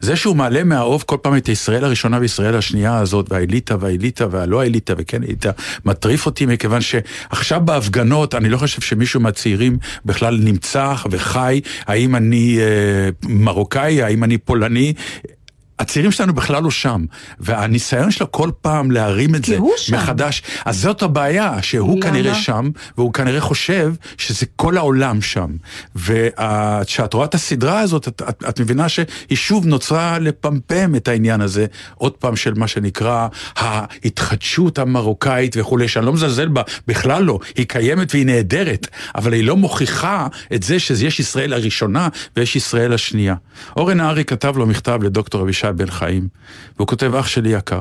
[0.00, 4.60] זה שהוא מעלה מהאוב כל פעם את ישראל הראשונה וישראל השנייה הזאת, והאליטה והאליטה והלא
[4.60, 5.50] האליטה וכן אליטה,
[5.84, 12.58] מטריף אותי מכיוון שעכשיו בהפגנות, אני לא חושב שמישהו מהצעירים בכלל נמצא וחי, האם אני
[12.60, 14.92] אה, מרוקאי, האם אני פולני.
[15.78, 17.04] הצעירים שלנו בכלל לא שם,
[17.40, 19.94] והניסיון שלו כל פעם להרים את זה שם.
[19.94, 22.10] מחדש, אז זאת הבעיה, שהוא למה?
[22.10, 25.50] כנראה שם, והוא כנראה חושב שזה כל העולם שם.
[25.96, 31.40] וכשאת רואה את הסדרה הזאת, את, את, את מבינה שהיא שוב נוצרה לפמפם את העניין
[31.40, 37.38] הזה, עוד פעם של מה שנקרא ההתחדשות המרוקאית וכולי, שאני לא מזלזל בה, בכלל לא,
[37.56, 42.92] היא קיימת והיא נהדרת, אבל היא לא מוכיחה את זה שיש ישראל הראשונה ויש ישראל
[42.92, 43.34] השנייה.
[43.76, 46.28] אורן נהרי כתב לו מכתב לדוקטור אבישי בן חיים,
[46.76, 47.80] והוא כותב, אח שלי יקר,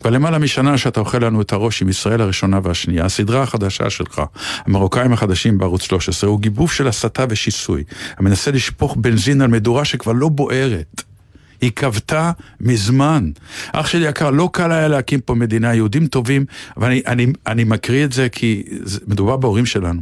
[0.00, 4.22] כבר למעלה משנה שאתה אוכל לנו את הראש עם ישראל הראשונה והשנייה, הסדרה החדשה שלך,
[4.66, 7.84] המרוקאים החדשים בערוץ 13, הוא גיבוב של הסתה ושיסוי,
[8.16, 11.02] המנסה לשפוך בנזין על מדורה שכבר לא בוערת.
[11.60, 13.30] היא כבתה מזמן.
[13.72, 16.44] אח שלי יקר, לא קל היה להקים פה מדינה, יהודים טובים,
[16.76, 18.62] אבל אני, אני, אני מקריא את זה כי
[19.06, 20.00] מדובר בהורים שלנו,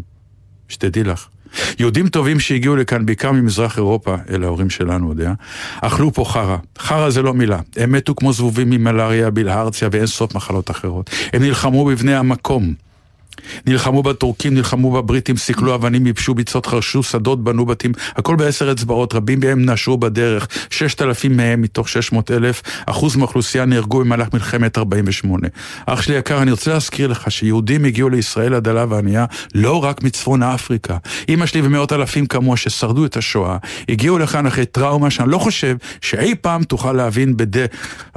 [0.68, 1.28] שתדעי לך.
[1.78, 5.32] יהודים טובים שהגיעו לכאן, בעיקר ממזרח אירופה, אלה ההורים שלנו, יודע,
[5.80, 6.56] אכלו פה חרא.
[6.78, 7.60] חרא זה לא מילה.
[7.76, 11.10] הם מתו כמו זבובים ממלאריה, בלהרציה ואין סוף מחלות אחרות.
[11.32, 12.85] הם נלחמו בבני המקום.
[13.66, 19.14] נלחמו בטורקים, נלחמו בבריטים, סיכלו אבנים, ייבשו ביצות, חרשו שדות, בנו בתים, הכל בעשר אצבעות,
[19.14, 24.28] רבים מהם נשרו בדרך, ששת אלפים מהם מתוך שש מאות אלף, אחוז מהאוכלוסייה נהרגו במהלך
[24.34, 25.48] מלחמת 48.
[25.86, 29.24] אח שלי יקר, אני רוצה להזכיר לך שיהודים הגיעו לישראל הדלה והענייה
[29.54, 30.96] לא רק מצפון אפריקה.
[31.28, 33.56] אמא שלי ומאות אלפים כמוה ששרדו את השואה,
[33.88, 37.66] הגיעו לכאן אחרי טראומה שאני לא חושב שאי פעם תוכל להבין בד...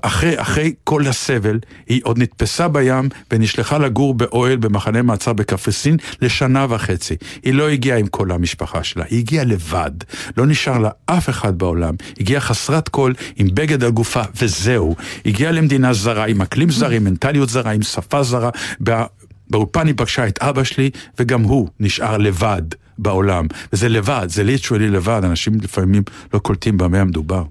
[0.02, 6.66] אחרי, אחרי כל הסבל, היא עוד נתפסה בים ונשלחה לגור באוהל במחנה מעצר בקפריסין לשנה
[6.70, 7.16] וחצי.
[7.44, 9.92] היא לא הגיעה עם כל המשפחה שלה, היא הגיעה לבד.
[10.38, 11.94] לא נשאר לה אף אחד בעולם.
[12.20, 14.96] הגיעה חסרת כל, עם בגד על גופה, וזהו.
[15.26, 18.50] הגיעה למדינה זרה, עם אקלים זר, עם מנטליות זרה, עם שפה זרה.
[18.80, 19.06] בא-
[19.50, 20.90] באולפן היא פגשה את אבא שלי,
[21.20, 22.62] וגם הוא נשאר לבד
[22.98, 23.48] בעולם.
[23.74, 26.04] וזה לבד, זה ליטרלי לבד, אנשים לפעמים
[26.34, 27.44] לא קולטים במה המדובר.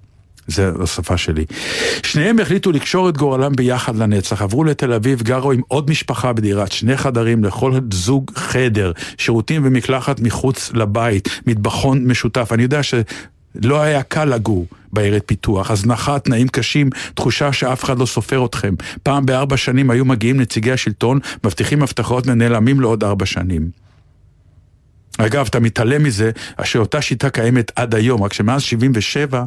[0.48, 1.44] זה השפה שלי.
[2.02, 6.72] שניהם החליטו לקשור את גורלם ביחד לנצח, עברו לתל אביב, גרו עם עוד משפחה בדירת
[6.72, 12.52] שני חדרים, לכל זוג חדר, שירותים ומקלחת מחוץ לבית, מטבחון משותף.
[12.52, 12.94] אני יודע ש...
[13.64, 18.74] לא היה קל לגור בעיירת פיתוח, הזנחה, תנאים קשים, תחושה שאף אחד לא סופר אתכם.
[19.02, 23.70] פעם בארבע שנים היו מגיעים נציגי השלטון, מבטיחים הבטחות ונעלמים לעוד ארבע שנים.
[25.18, 26.30] אגב, אתה מתעלם מזה
[26.64, 29.44] שאותה שיטה קיימת עד היום, רק שמאז 77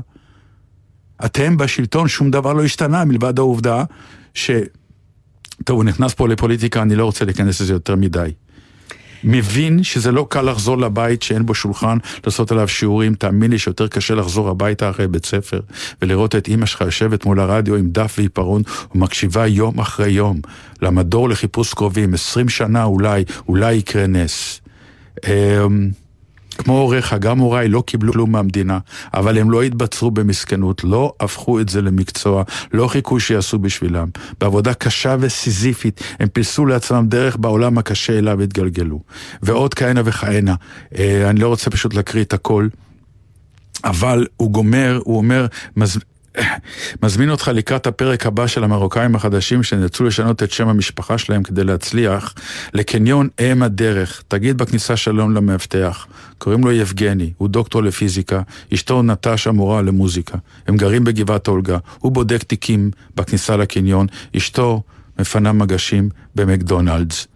[1.25, 3.83] אתם בשלטון, שום דבר לא השתנה מלבד העובדה
[4.33, 4.51] ש...
[5.65, 8.31] טוב, הוא נכנס פה לפוליטיקה, אני לא רוצה להיכנס לזה יותר מדי.
[9.23, 13.87] מבין שזה לא קל לחזור לבית שאין בו שולחן, לעשות עליו שיעורים, תאמין לי שיותר
[13.87, 15.59] קשה לחזור הביתה אחרי בית ספר,
[16.01, 18.61] ולראות את אימא שלך יושבת מול הרדיו עם דף ועיפרון,
[18.95, 20.39] ומקשיבה יום אחרי יום
[20.81, 24.61] למדור לחיפוש קרובים, 20 שנה אולי, אולי יקרה נס.
[26.63, 28.79] כמו הוריך, גם הוריי לא קיבלו כלום מהמדינה,
[29.13, 32.43] אבל הם לא התבצרו במסכנות, לא הפכו את זה למקצוע,
[32.73, 34.07] לא חיכו שיעשו בשבילם.
[34.39, 38.99] בעבודה קשה וסיזיפית, הם פילסו לעצמם דרך בעולם הקשה אליו התגלגלו.
[39.41, 40.55] ועוד כהנה וכהנה.
[40.97, 42.67] אה, אני לא רוצה פשוט להקריא את הכל.
[43.83, 45.45] אבל הוא גומר, הוא אומר,
[45.75, 45.97] מז...
[47.03, 51.63] מזמין אותך לקראת הפרק הבא של המרוקאים החדשים שנאלצו לשנות את שם המשפחה שלהם כדי
[51.63, 52.33] להצליח,
[52.73, 56.07] לקניון אם הדרך, תגיד בכניסה שלום למאבטח,
[56.37, 58.41] קוראים לו יבגני, הוא דוקטור לפיזיקה,
[58.73, 64.07] אשתו נטשה מורה למוזיקה, הם גרים בגבעת אולגה, הוא בודק תיקים בכניסה לקניון,
[64.37, 64.83] אשתו
[65.19, 67.27] מפנה מגשים במקדונלדס,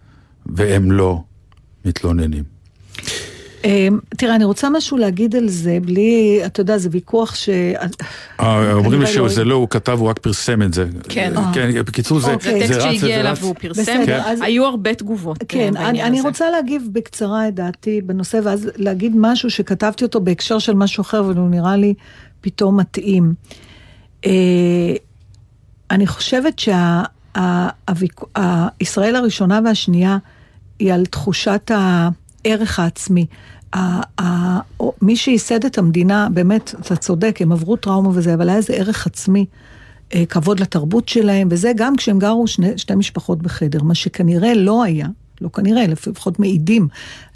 [0.46, 1.22] והם לא
[1.84, 2.44] מתלוננים.
[3.64, 7.48] אמ, תראה, אני רוצה משהו להגיד על זה, בלי, אתה יודע, זה ויכוח ש...
[8.40, 10.86] אה, אומרים לי לא- שזה לא, הוא כתב, הוא רק פרסם את זה.
[11.08, 11.32] כן.
[11.54, 12.52] כן, בקיצור זה אוקיי.
[12.60, 13.42] זה זה טקסט רץ שהגיע אליו רץ.
[13.42, 16.20] והוא פרסם, אז- היו הרבה תגובות אה, כן, אני.
[16.20, 21.20] רוצה להגיב בקצרה את דעתי בנושא, ואז להגיד משהו שכתבתי אותו בהקשר של משהו אחר,
[21.20, 21.94] אבל הוא נראה לי
[22.40, 23.34] פתאום מתאים.
[24.26, 24.30] אה,
[25.90, 26.58] אני חושבת
[28.82, 30.18] שישראל הראשונה והשנייה
[30.78, 31.70] היא על תחושת
[32.46, 33.26] הערך העצמי.
[35.02, 39.06] מי שייסד את המדינה, באמת, אתה צודק, הם עברו טראומה וזה, אבל היה איזה ערך
[39.06, 39.46] עצמי.
[40.14, 44.82] אה, כבוד לתרבות שלהם, וזה גם כשהם גרו שני, שתי משפחות בחדר, מה שכנראה לא
[44.82, 45.06] היה,
[45.40, 46.88] לא כנראה, לפחות מעידים,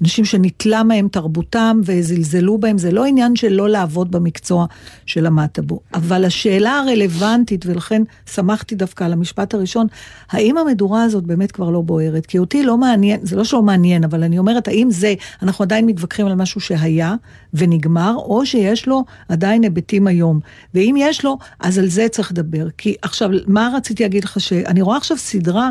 [0.02, 4.66] אנשים שנתלה מהם תרבותם וזלזלו בהם, זה לא עניין של לא לעבוד במקצוע
[5.06, 5.80] שלמדת בו.
[5.94, 8.02] אבל השאלה הרלוונטית, ולכן
[8.34, 9.86] שמחתי דווקא על המשפט הראשון,
[10.30, 12.26] האם המדורה הזאת באמת כבר לא בוערת?
[12.26, 15.86] כי אותי לא מעניין, זה לא שלא מעניין, אבל אני אומרת, האם זה, אנחנו עדיין
[15.86, 17.14] מתווכחים על משהו שהיה
[17.54, 20.40] ונגמר, או שיש לו עדיין היבטים היום.
[20.74, 22.66] ואם יש לו, אז על זה צריך לדבר.
[22.78, 24.40] כי עכשיו, מה רציתי להגיד לך?
[24.40, 25.70] שאני רואה עכשיו סדרה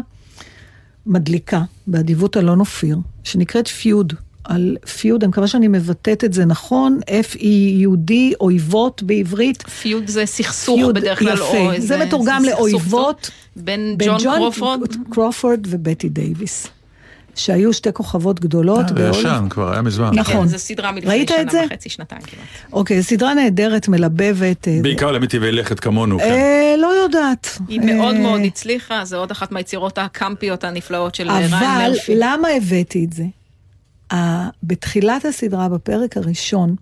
[1.05, 4.13] מדליקה, באדיבות אלון אופיר, שנקראת פיוד.
[4.43, 9.61] על Feud, אני מקווה שאני מבטאת את זה נכון, F-E-U-D, אויבות בעברית.
[9.61, 11.57] feud זה סכסוך feud, בדרך כלל, יפה.
[11.57, 11.87] או איזה...
[11.87, 13.31] זה מתורגם לאויבות.
[13.55, 13.65] טוב.
[13.65, 14.93] בין ג'ואן קרופורד.
[15.09, 16.67] קרופורד ובטי דייוויס.
[17.39, 18.87] שהיו שתי כוכבות גדולות.
[18.87, 19.19] זה בהוליווד.
[19.19, 20.11] ישן כבר, היה מזמן.
[20.13, 20.41] נכון.
[20.41, 21.35] כן, זו סדרה מלפני זה?
[21.51, 22.73] שנה וחצי, שנתיים כמעט.
[22.73, 24.67] אוקיי, סדרה נהדרת, מלבבת.
[24.67, 26.25] אה, בעיקר למטיבי לכת כמונו, כן.
[26.25, 27.59] אה, לא יודעת.
[27.67, 32.13] היא מאוד אה, מאוד הצליחה, זו עוד אחת מהיצירות הקמפיות הנפלאות של ריין אבל מרפי.
[32.15, 33.25] למה הבאתי את זה?
[34.63, 36.75] בתחילת הסדרה, בפרק הראשון,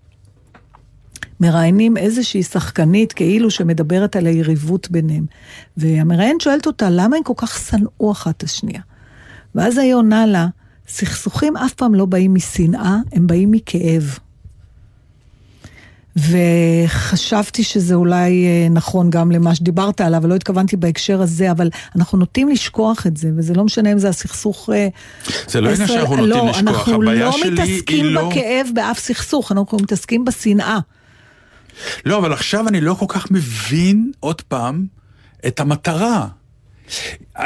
[1.40, 5.26] מראיינים איזושהי שחקנית כאילו שמדברת על היריבות ביניהם.
[5.76, 8.80] והמראיינת שואלת אותה, למה הם כל כך שנאו אחת את השנייה?
[9.58, 10.46] ואז היא עונה לה,
[10.88, 14.18] סכסוכים אף פעם לא באים משנאה, הם באים מכאב.
[16.16, 22.18] וחשבתי שזה אולי אה, נכון גם למה שדיברת עליו, ולא התכוונתי בהקשר הזה, אבל אנחנו
[22.18, 24.70] נוטים לשכוח את זה, וזה לא משנה אם זה הסכסוך...
[24.72, 24.88] אה,
[25.48, 29.52] זה לא עניין שאנחנו נוטים לא, לשכוח, אנחנו לא היא מתעסקים לא- בכאב באף סכסוך,
[29.52, 30.78] אנחנו מתעסקים בשנאה.
[32.04, 34.86] לא, אבל עכשיו אני לא כל כך מבין, עוד פעם,
[35.46, 36.26] את המטרה.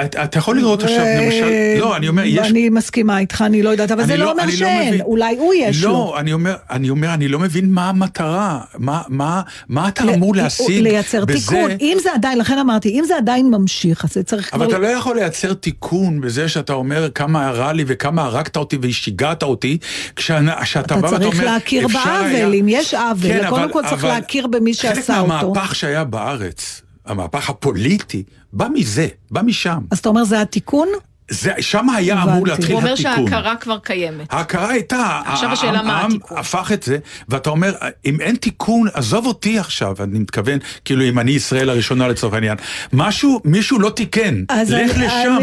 [0.01, 2.39] אתה אתה יכול לראות עכשיו, למשל, לא, אני אומר, יש...
[2.51, 5.01] אני מסכימה איתך, אני לא יודעת, אבל זה אני לא אומר אני שאין, מבין.
[5.01, 5.91] אולי הוא יש לו.
[5.93, 10.35] לא, אני אומר, אני אומר, אני לא מבין מה המטרה, מה, מה, מה אתה אמור
[10.37, 14.23] להשיג לייצר בזה, תיקון, אם זה עדיין, לכן אמרתי, אם זה עדיין ממשיך, אז זה
[14.23, 14.75] צריך אבל כבר...
[14.75, 19.43] אתה לא יכול לייצר תיקון בזה שאתה אומר כמה רע לי וכמה הרגת אותי ושיגעת
[19.43, 19.79] אותי,
[20.17, 23.83] כשאתה אתה בא ואתה אומר, צריך להכיר בעוול, אם יש עוול, כן, קודם אבל- כל
[23.83, 25.29] צריך אבל להכיר במי שעשה חלק אותו.
[25.29, 28.23] מהמהפך שהיה בארץ, המהפך הפוליטי,
[28.53, 29.79] בא מזה, בא משם.
[29.91, 30.89] אז אתה אומר זה התיקון?
[31.31, 32.47] זה, שם היה אמור.
[32.47, 33.15] להתחיל הוא אומר התיקון.
[33.31, 34.27] שההכרה כבר קיימת.
[34.33, 36.39] ההכרה הייתה, עכשיו העם- השאלה מה העם התיקון.
[36.39, 36.99] הפך את זה,
[37.29, 37.73] ואתה אומר,
[38.05, 42.57] אם אין תיקון, עזוב אותי עכשיו, אני מתכוון, כאילו אם אני ישראל הראשונה לצורך העניין.
[42.93, 45.37] משהו, מישהו לא תיקן, לך אני- לשם.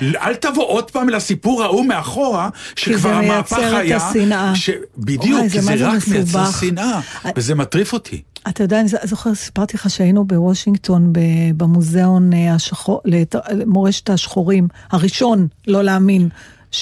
[0.00, 4.56] אני- אל תבוא עוד פעם לסיפור ההוא מאחורה, שכבר זה המהפך מייצר את היה, השנאה.
[4.56, 6.50] ש- בדיוק, אוי, כי זה זה זה רק מייצר.
[6.60, 7.00] שנאה,
[7.36, 8.22] וזה מטריף אותי.
[8.48, 11.12] אתה יודע, אני זוכר, סיפרתי לך שהיינו בוושינגטון
[11.56, 13.00] במוזיאון אה, השחור,
[13.50, 16.28] למורשת השחורים, הראשון, לא להאמין,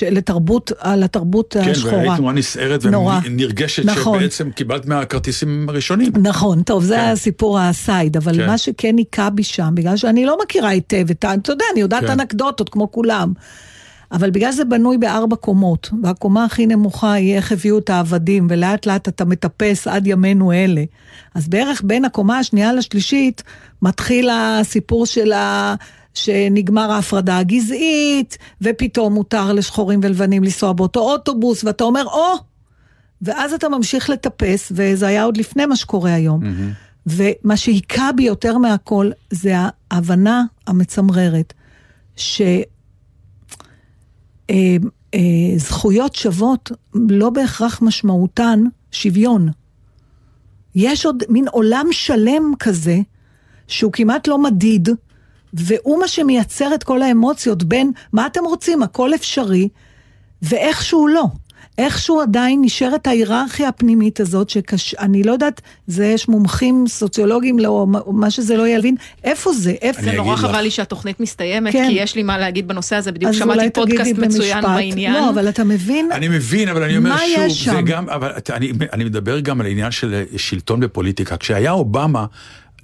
[0.03, 1.97] לתרבות, על התרבות כן, השחורה.
[1.97, 2.81] והיית נורא נסערת.
[2.85, 4.19] ונרגשת נכון.
[4.19, 6.13] שבעצם קיבלת מהכרטיסים הראשונים.
[6.23, 7.01] נכון, טוב, זה כן.
[7.01, 8.47] הסיפור הסייד, אבל כן.
[8.47, 11.35] מה שכן היכה בי שם, בגלל שאני לא מכירה היטב את ה...
[11.35, 12.11] אתה יודע, אני יודעת כן.
[12.11, 13.33] אנקדוטות כמו כולם.
[14.13, 18.87] אבל בגלל שזה בנוי בארבע קומות, והקומה הכי נמוכה היא איך הביאו את העבדים, ולאט
[18.87, 20.85] לאט אתה מטפס עד ימינו אלה.
[21.35, 23.43] אז בערך בין הקומה השנייה לשלישית,
[23.83, 25.75] מתחיל הסיפור של ה...
[26.15, 32.35] שנגמר ההפרדה הגזעית, ופתאום מותר לשחורים ולבנים לנסוע באותו אוטובוס, ואתה אומר, או!
[33.23, 36.41] ואז אתה ממשיך לטפס, וזה היה עוד לפני מה שקורה היום.
[37.07, 39.55] ומה שהיכה בי יותר מהכל, זה
[39.91, 41.53] ההבנה המצמררת,
[42.41, 42.63] אה,
[45.57, 49.49] זכויות שוות לא בהכרח משמעותן שוויון.
[50.75, 52.99] יש עוד מין עולם שלם כזה,
[53.69, 54.89] שהוא כמעט לא מדיד,
[55.53, 59.69] והוא מה שמייצר את כל האמוציות בין מה אתם רוצים, הכל אפשרי,
[60.43, 61.25] ואיכשהו לא.
[61.79, 68.31] איכשהו עדיין נשארת ההיררכיה הפנימית הזאת, שאני לא יודעת, זה יש מומחים סוציולוגיים, לא, מה
[68.31, 68.95] שזה לא יבין,
[69.25, 69.75] איפה זה?
[69.83, 70.41] איפה זה נורא לך.
[70.41, 71.87] חבל לי שהתוכנית מסתיימת, כן.
[71.89, 74.63] כי יש לי מה להגיד בנושא הזה, בדיוק שמעתי פודקאסט מצוין.
[74.63, 75.13] בעניין.
[75.13, 76.09] לא, אבל אתה מבין?
[76.13, 77.83] אני מבין, אבל אני אומר שוב, זה?
[77.83, 81.37] גם, אבל אני, אני מדבר גם על העניין של שלטון ופוליטיקה.
[81.37, 82.27] כשהיה אובמה,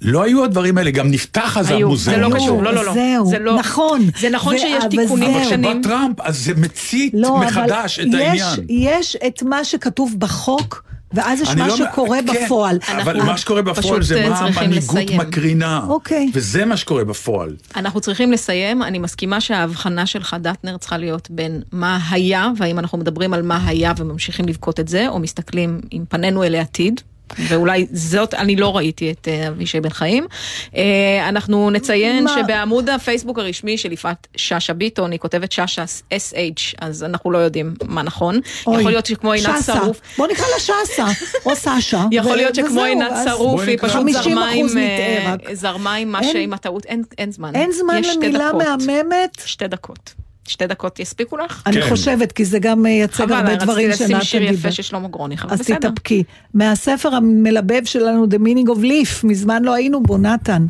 [0.01, 2.15] לא היו הדברים האלה, גם נפתח אז היו, המוזיאון.
[2.21, 2.93] זה לא קשור, לא, לא, לא.
[2.93, 4.01] זהו, זה לא- נכון.
[4.19, 5.37] זה נכון ו- שיש אבל תיקונים זהו.
[5.41, 5.45] אבל.
[5.45, 8.59] כשבא טראמפ, אז זה מצית לא, מחדש את יש, העניין.
[8.69, 10.83] יש את מה שכתוב בחוק,
[11.13, 12.77] ואז יש מה לא- שקורה כן, בפועל.
[13.01, 14.97] אבל מה שקורה בפועל זה אה, מה המנהיגות.
[15.27, 15.81] מקרינה.
[15.87, 16.31] אוקיי.
[16.33, 17.55] וזה מה שקורה בפועל.
[17.75, 22.97] אנחנו צריכים לסיים, אני מסכימה שההבחנה שלך, דטנר, צריכה להיות בין מה היה, והאם אנחנו
[22.97, 27.01] מדברים על מה היה וממשיכים לבכות את זה, או מסתכלים עם פנינו אל העתיד.
[27.37, 30.27] ואולי זאת, אני לא ראיתי את אה, אבישי בן חיים.
[30.75, 32.35] אה, אנחנו נציין מה?
[32.43, 36.35] שבעמוד הפייסבוק הרשמי של יפעת שאשא ביטון, היא כותבת שאשא SH,
[36.81, 38.39] אז אנחנו לא יודעים מה נכון.
[38.67, 39.55] אוי, יכול להיות שכמו עינת.
[39.65, 41.05] שרוף, בוא נקרא לה שסה,
[41.45, 42.05] או סשה.
[42.11, 43.77] יכול להיות שכמו עינת שרוף, היא.
[43.81, 45.35] פשוט 50% זרמה עם, אה.
[45.53, 47.55] זרמה עם מה שעם הטעות, אין- אין זמן.
[47.55, 48.51] אין זמן למילה.
[48.87, 49.41] מהממת?
[49.45, 50.13] שתי דקות.
[50.49, 51.63] שתי דקות יספיקו לך?
[51.65, 51.89] אני כן.
[51.89, 54.53] חושבת, כי זה גם מייצג חבל, הרבה דברים רציתי שנעת לשים שיר.
[54.53, 55.75] יפה של שלמה גרוניך, אבל אז בסדר.
[55.77, 56.23] תתאפקי.
[56.53, 60.65] מהספר המלבב שלנו, The Meaning of Leaf, מזמן לא היינו בו, נתן.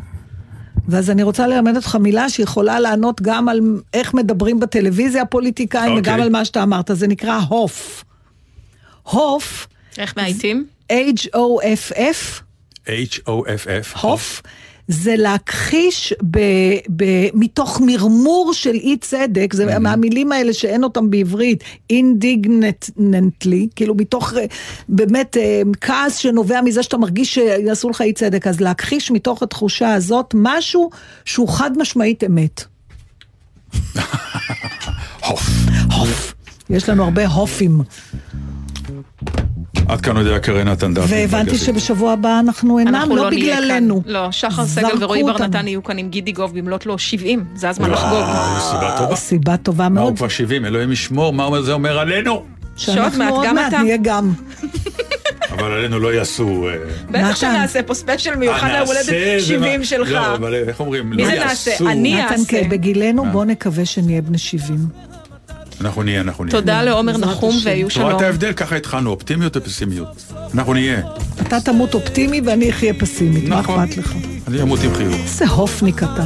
[0.88, 3.60] ואז אני רוצה ללמד אותך מילה שיכולה לענות גם על
[3.94, 6.12] איך מדברים בטלוויזיה הפוליטיקאים, אוקיי.
[6.14, 8.04] וגם על מה שאתה אמרת, זה נקרא הוף.
[9.02, 9.66] הוף,
[9.98, 10.66] איך מאייתים?
[10.92, 12.40] H-O-F-F,
[12.86, 13.98] H-O-F-F.
[14.00, 14.42] הוף,
[14.90, 16.38] זה להכחיש ב,
[16.96, 24.34] ב, מתוך מרמור של אי צדק, זה מהמילים האלה שאין אותם בעברית, אינדיגנטלי, כאילו מתוך
[24.36, 24.44] אה,
[24.88, 29.94] באמת אה, כעס שנובע מזה שאתה מרגיש שיעשו לך אי צדק, אז להכחיש מתוך התחושה
[29.94, 30.90] הזאת משהו
[31.24, 32.64] שהוא חד משמעית אמת.
[35.26, 35.50] הוף.
[35.92, 36.34] הוף.
[36.70, 37.80] יש לנו הרבה הופים.
[39.92, 41.04] עד כאן יודע קרן נתן דעת.
[41.08, 44.04] והבנתי שבשבוע הבא אנחנו אינם, אנחנו לא נהיה בגללנו.
[44.04, 44.12] כאן.
[44.12, 45.38] לא, שחר סגל ורועי בר.
[45.38, 48.24] נתן יהיו כאן עם גידי גוב במלאת לו 70, זה הזמן לחגוג.
[48.70, 49.16] סיבה טובה.
[49.16, 52.42] סיבה טובה מה הוא מאוד, כבר 70, אלוהים ישמור, מה זה אומר עלינו?
[52.76, 53.82] שעוד שאנחנו מעט עוד גם מעט אתה.
[53.82, 54.32] נהיה גם.
[55.52, 56.68] אבל עלינו לא יעשו...
[56.68, 56.74] אה,
[57.10, 57.34] בטח נתן.
[57.34, 60.10] שנעשה פה ספיישל מיוחד אה, להולדת נעשה, זה 70 מה- שלך.
[60.10, 61.10] לא, אבל איך אומרים?
[61.10, 61.38] מי לא זה.
[61.38, 61.70] נעשה?
[61.86, 62.44] אני נתן, אעשה.
[62.48, 63.24] כן, בגילנו?
[63.32, 64.78] בוא נקווה שנהיה בני 70.
[65.80, 66.52] אנחנו נהיה, אנחנו נהיה.
[66.52, 67.56] תודה לעומר נחום.
[67.64, 68.16] והיו רואה שלום.
[68.16, 68.52] את ההבדל?
[68.52, 70.32] ככה התחלנו, אופטימיות ופסימיות.
[70.54, 71.00] אנחנו נהיה.
[71.42, 73.80] אתה תמות אופטימי ואני אחיה פסימית, מה נכון.
[73.80, 74.14] אכפת לך?
[74.48, 75.14] אני אמות עם חיוך.
[75.14, 76.24] איזה הופניק אתה.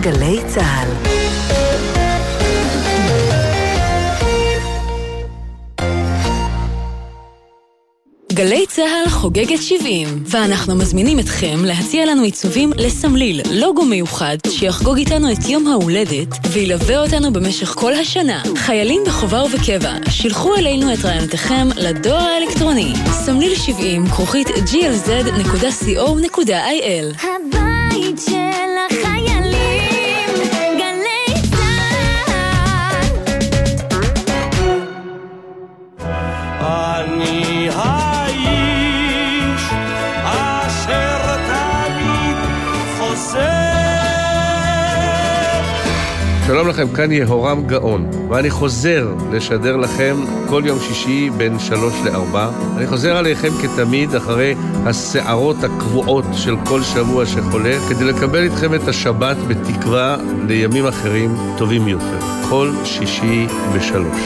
[0.00, 0.88] לגלי צה"ל.
[8.32, 15.32] גלי צה"ל חוגגת 70, ואנחנו מזמינים אתכם להציע לנו עיצובים לסמליל, לוגו מיוחד, שיחגוג איתנו
[15.32, 18.42] את יום ההולדת, וילווה אותנו במשך כל השנה.
[18.56, 22.92] חיילים בחובה ובקבע, שילחו אלינו את רעיונותיכם לדואר האלקטרוני.
[23.12, 24.86] סמליל 70, כרוכית glz.co.il
[27.22, 28.89] הבית של
[46.70, 50.16] לכם, כאן יהורם גאון, ואני חוזר לשדר לכם
[50.48, 52.50] כל יום שישי בין שלוש לארבע.
[52.76, 54.54] אני חוזר עליכם כתמיד אחרי
[54.86, 60.16] הסערות הקבועות של כל שבוע שחולף, כדי לקבל איתכם את השבת בתקווה
[60.48, 62.18] לימים אחרים טובים יותר.
[62.48, 64.20] כל שישי בשלוש.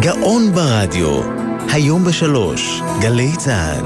[0.00, 1.20] גאון ברדיו,
[1.72, 3.84] היום בשלוש, גלי צה"ל.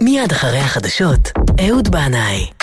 [0.00, 2.57] מיד אחרי החדשות, אהוד בנאי.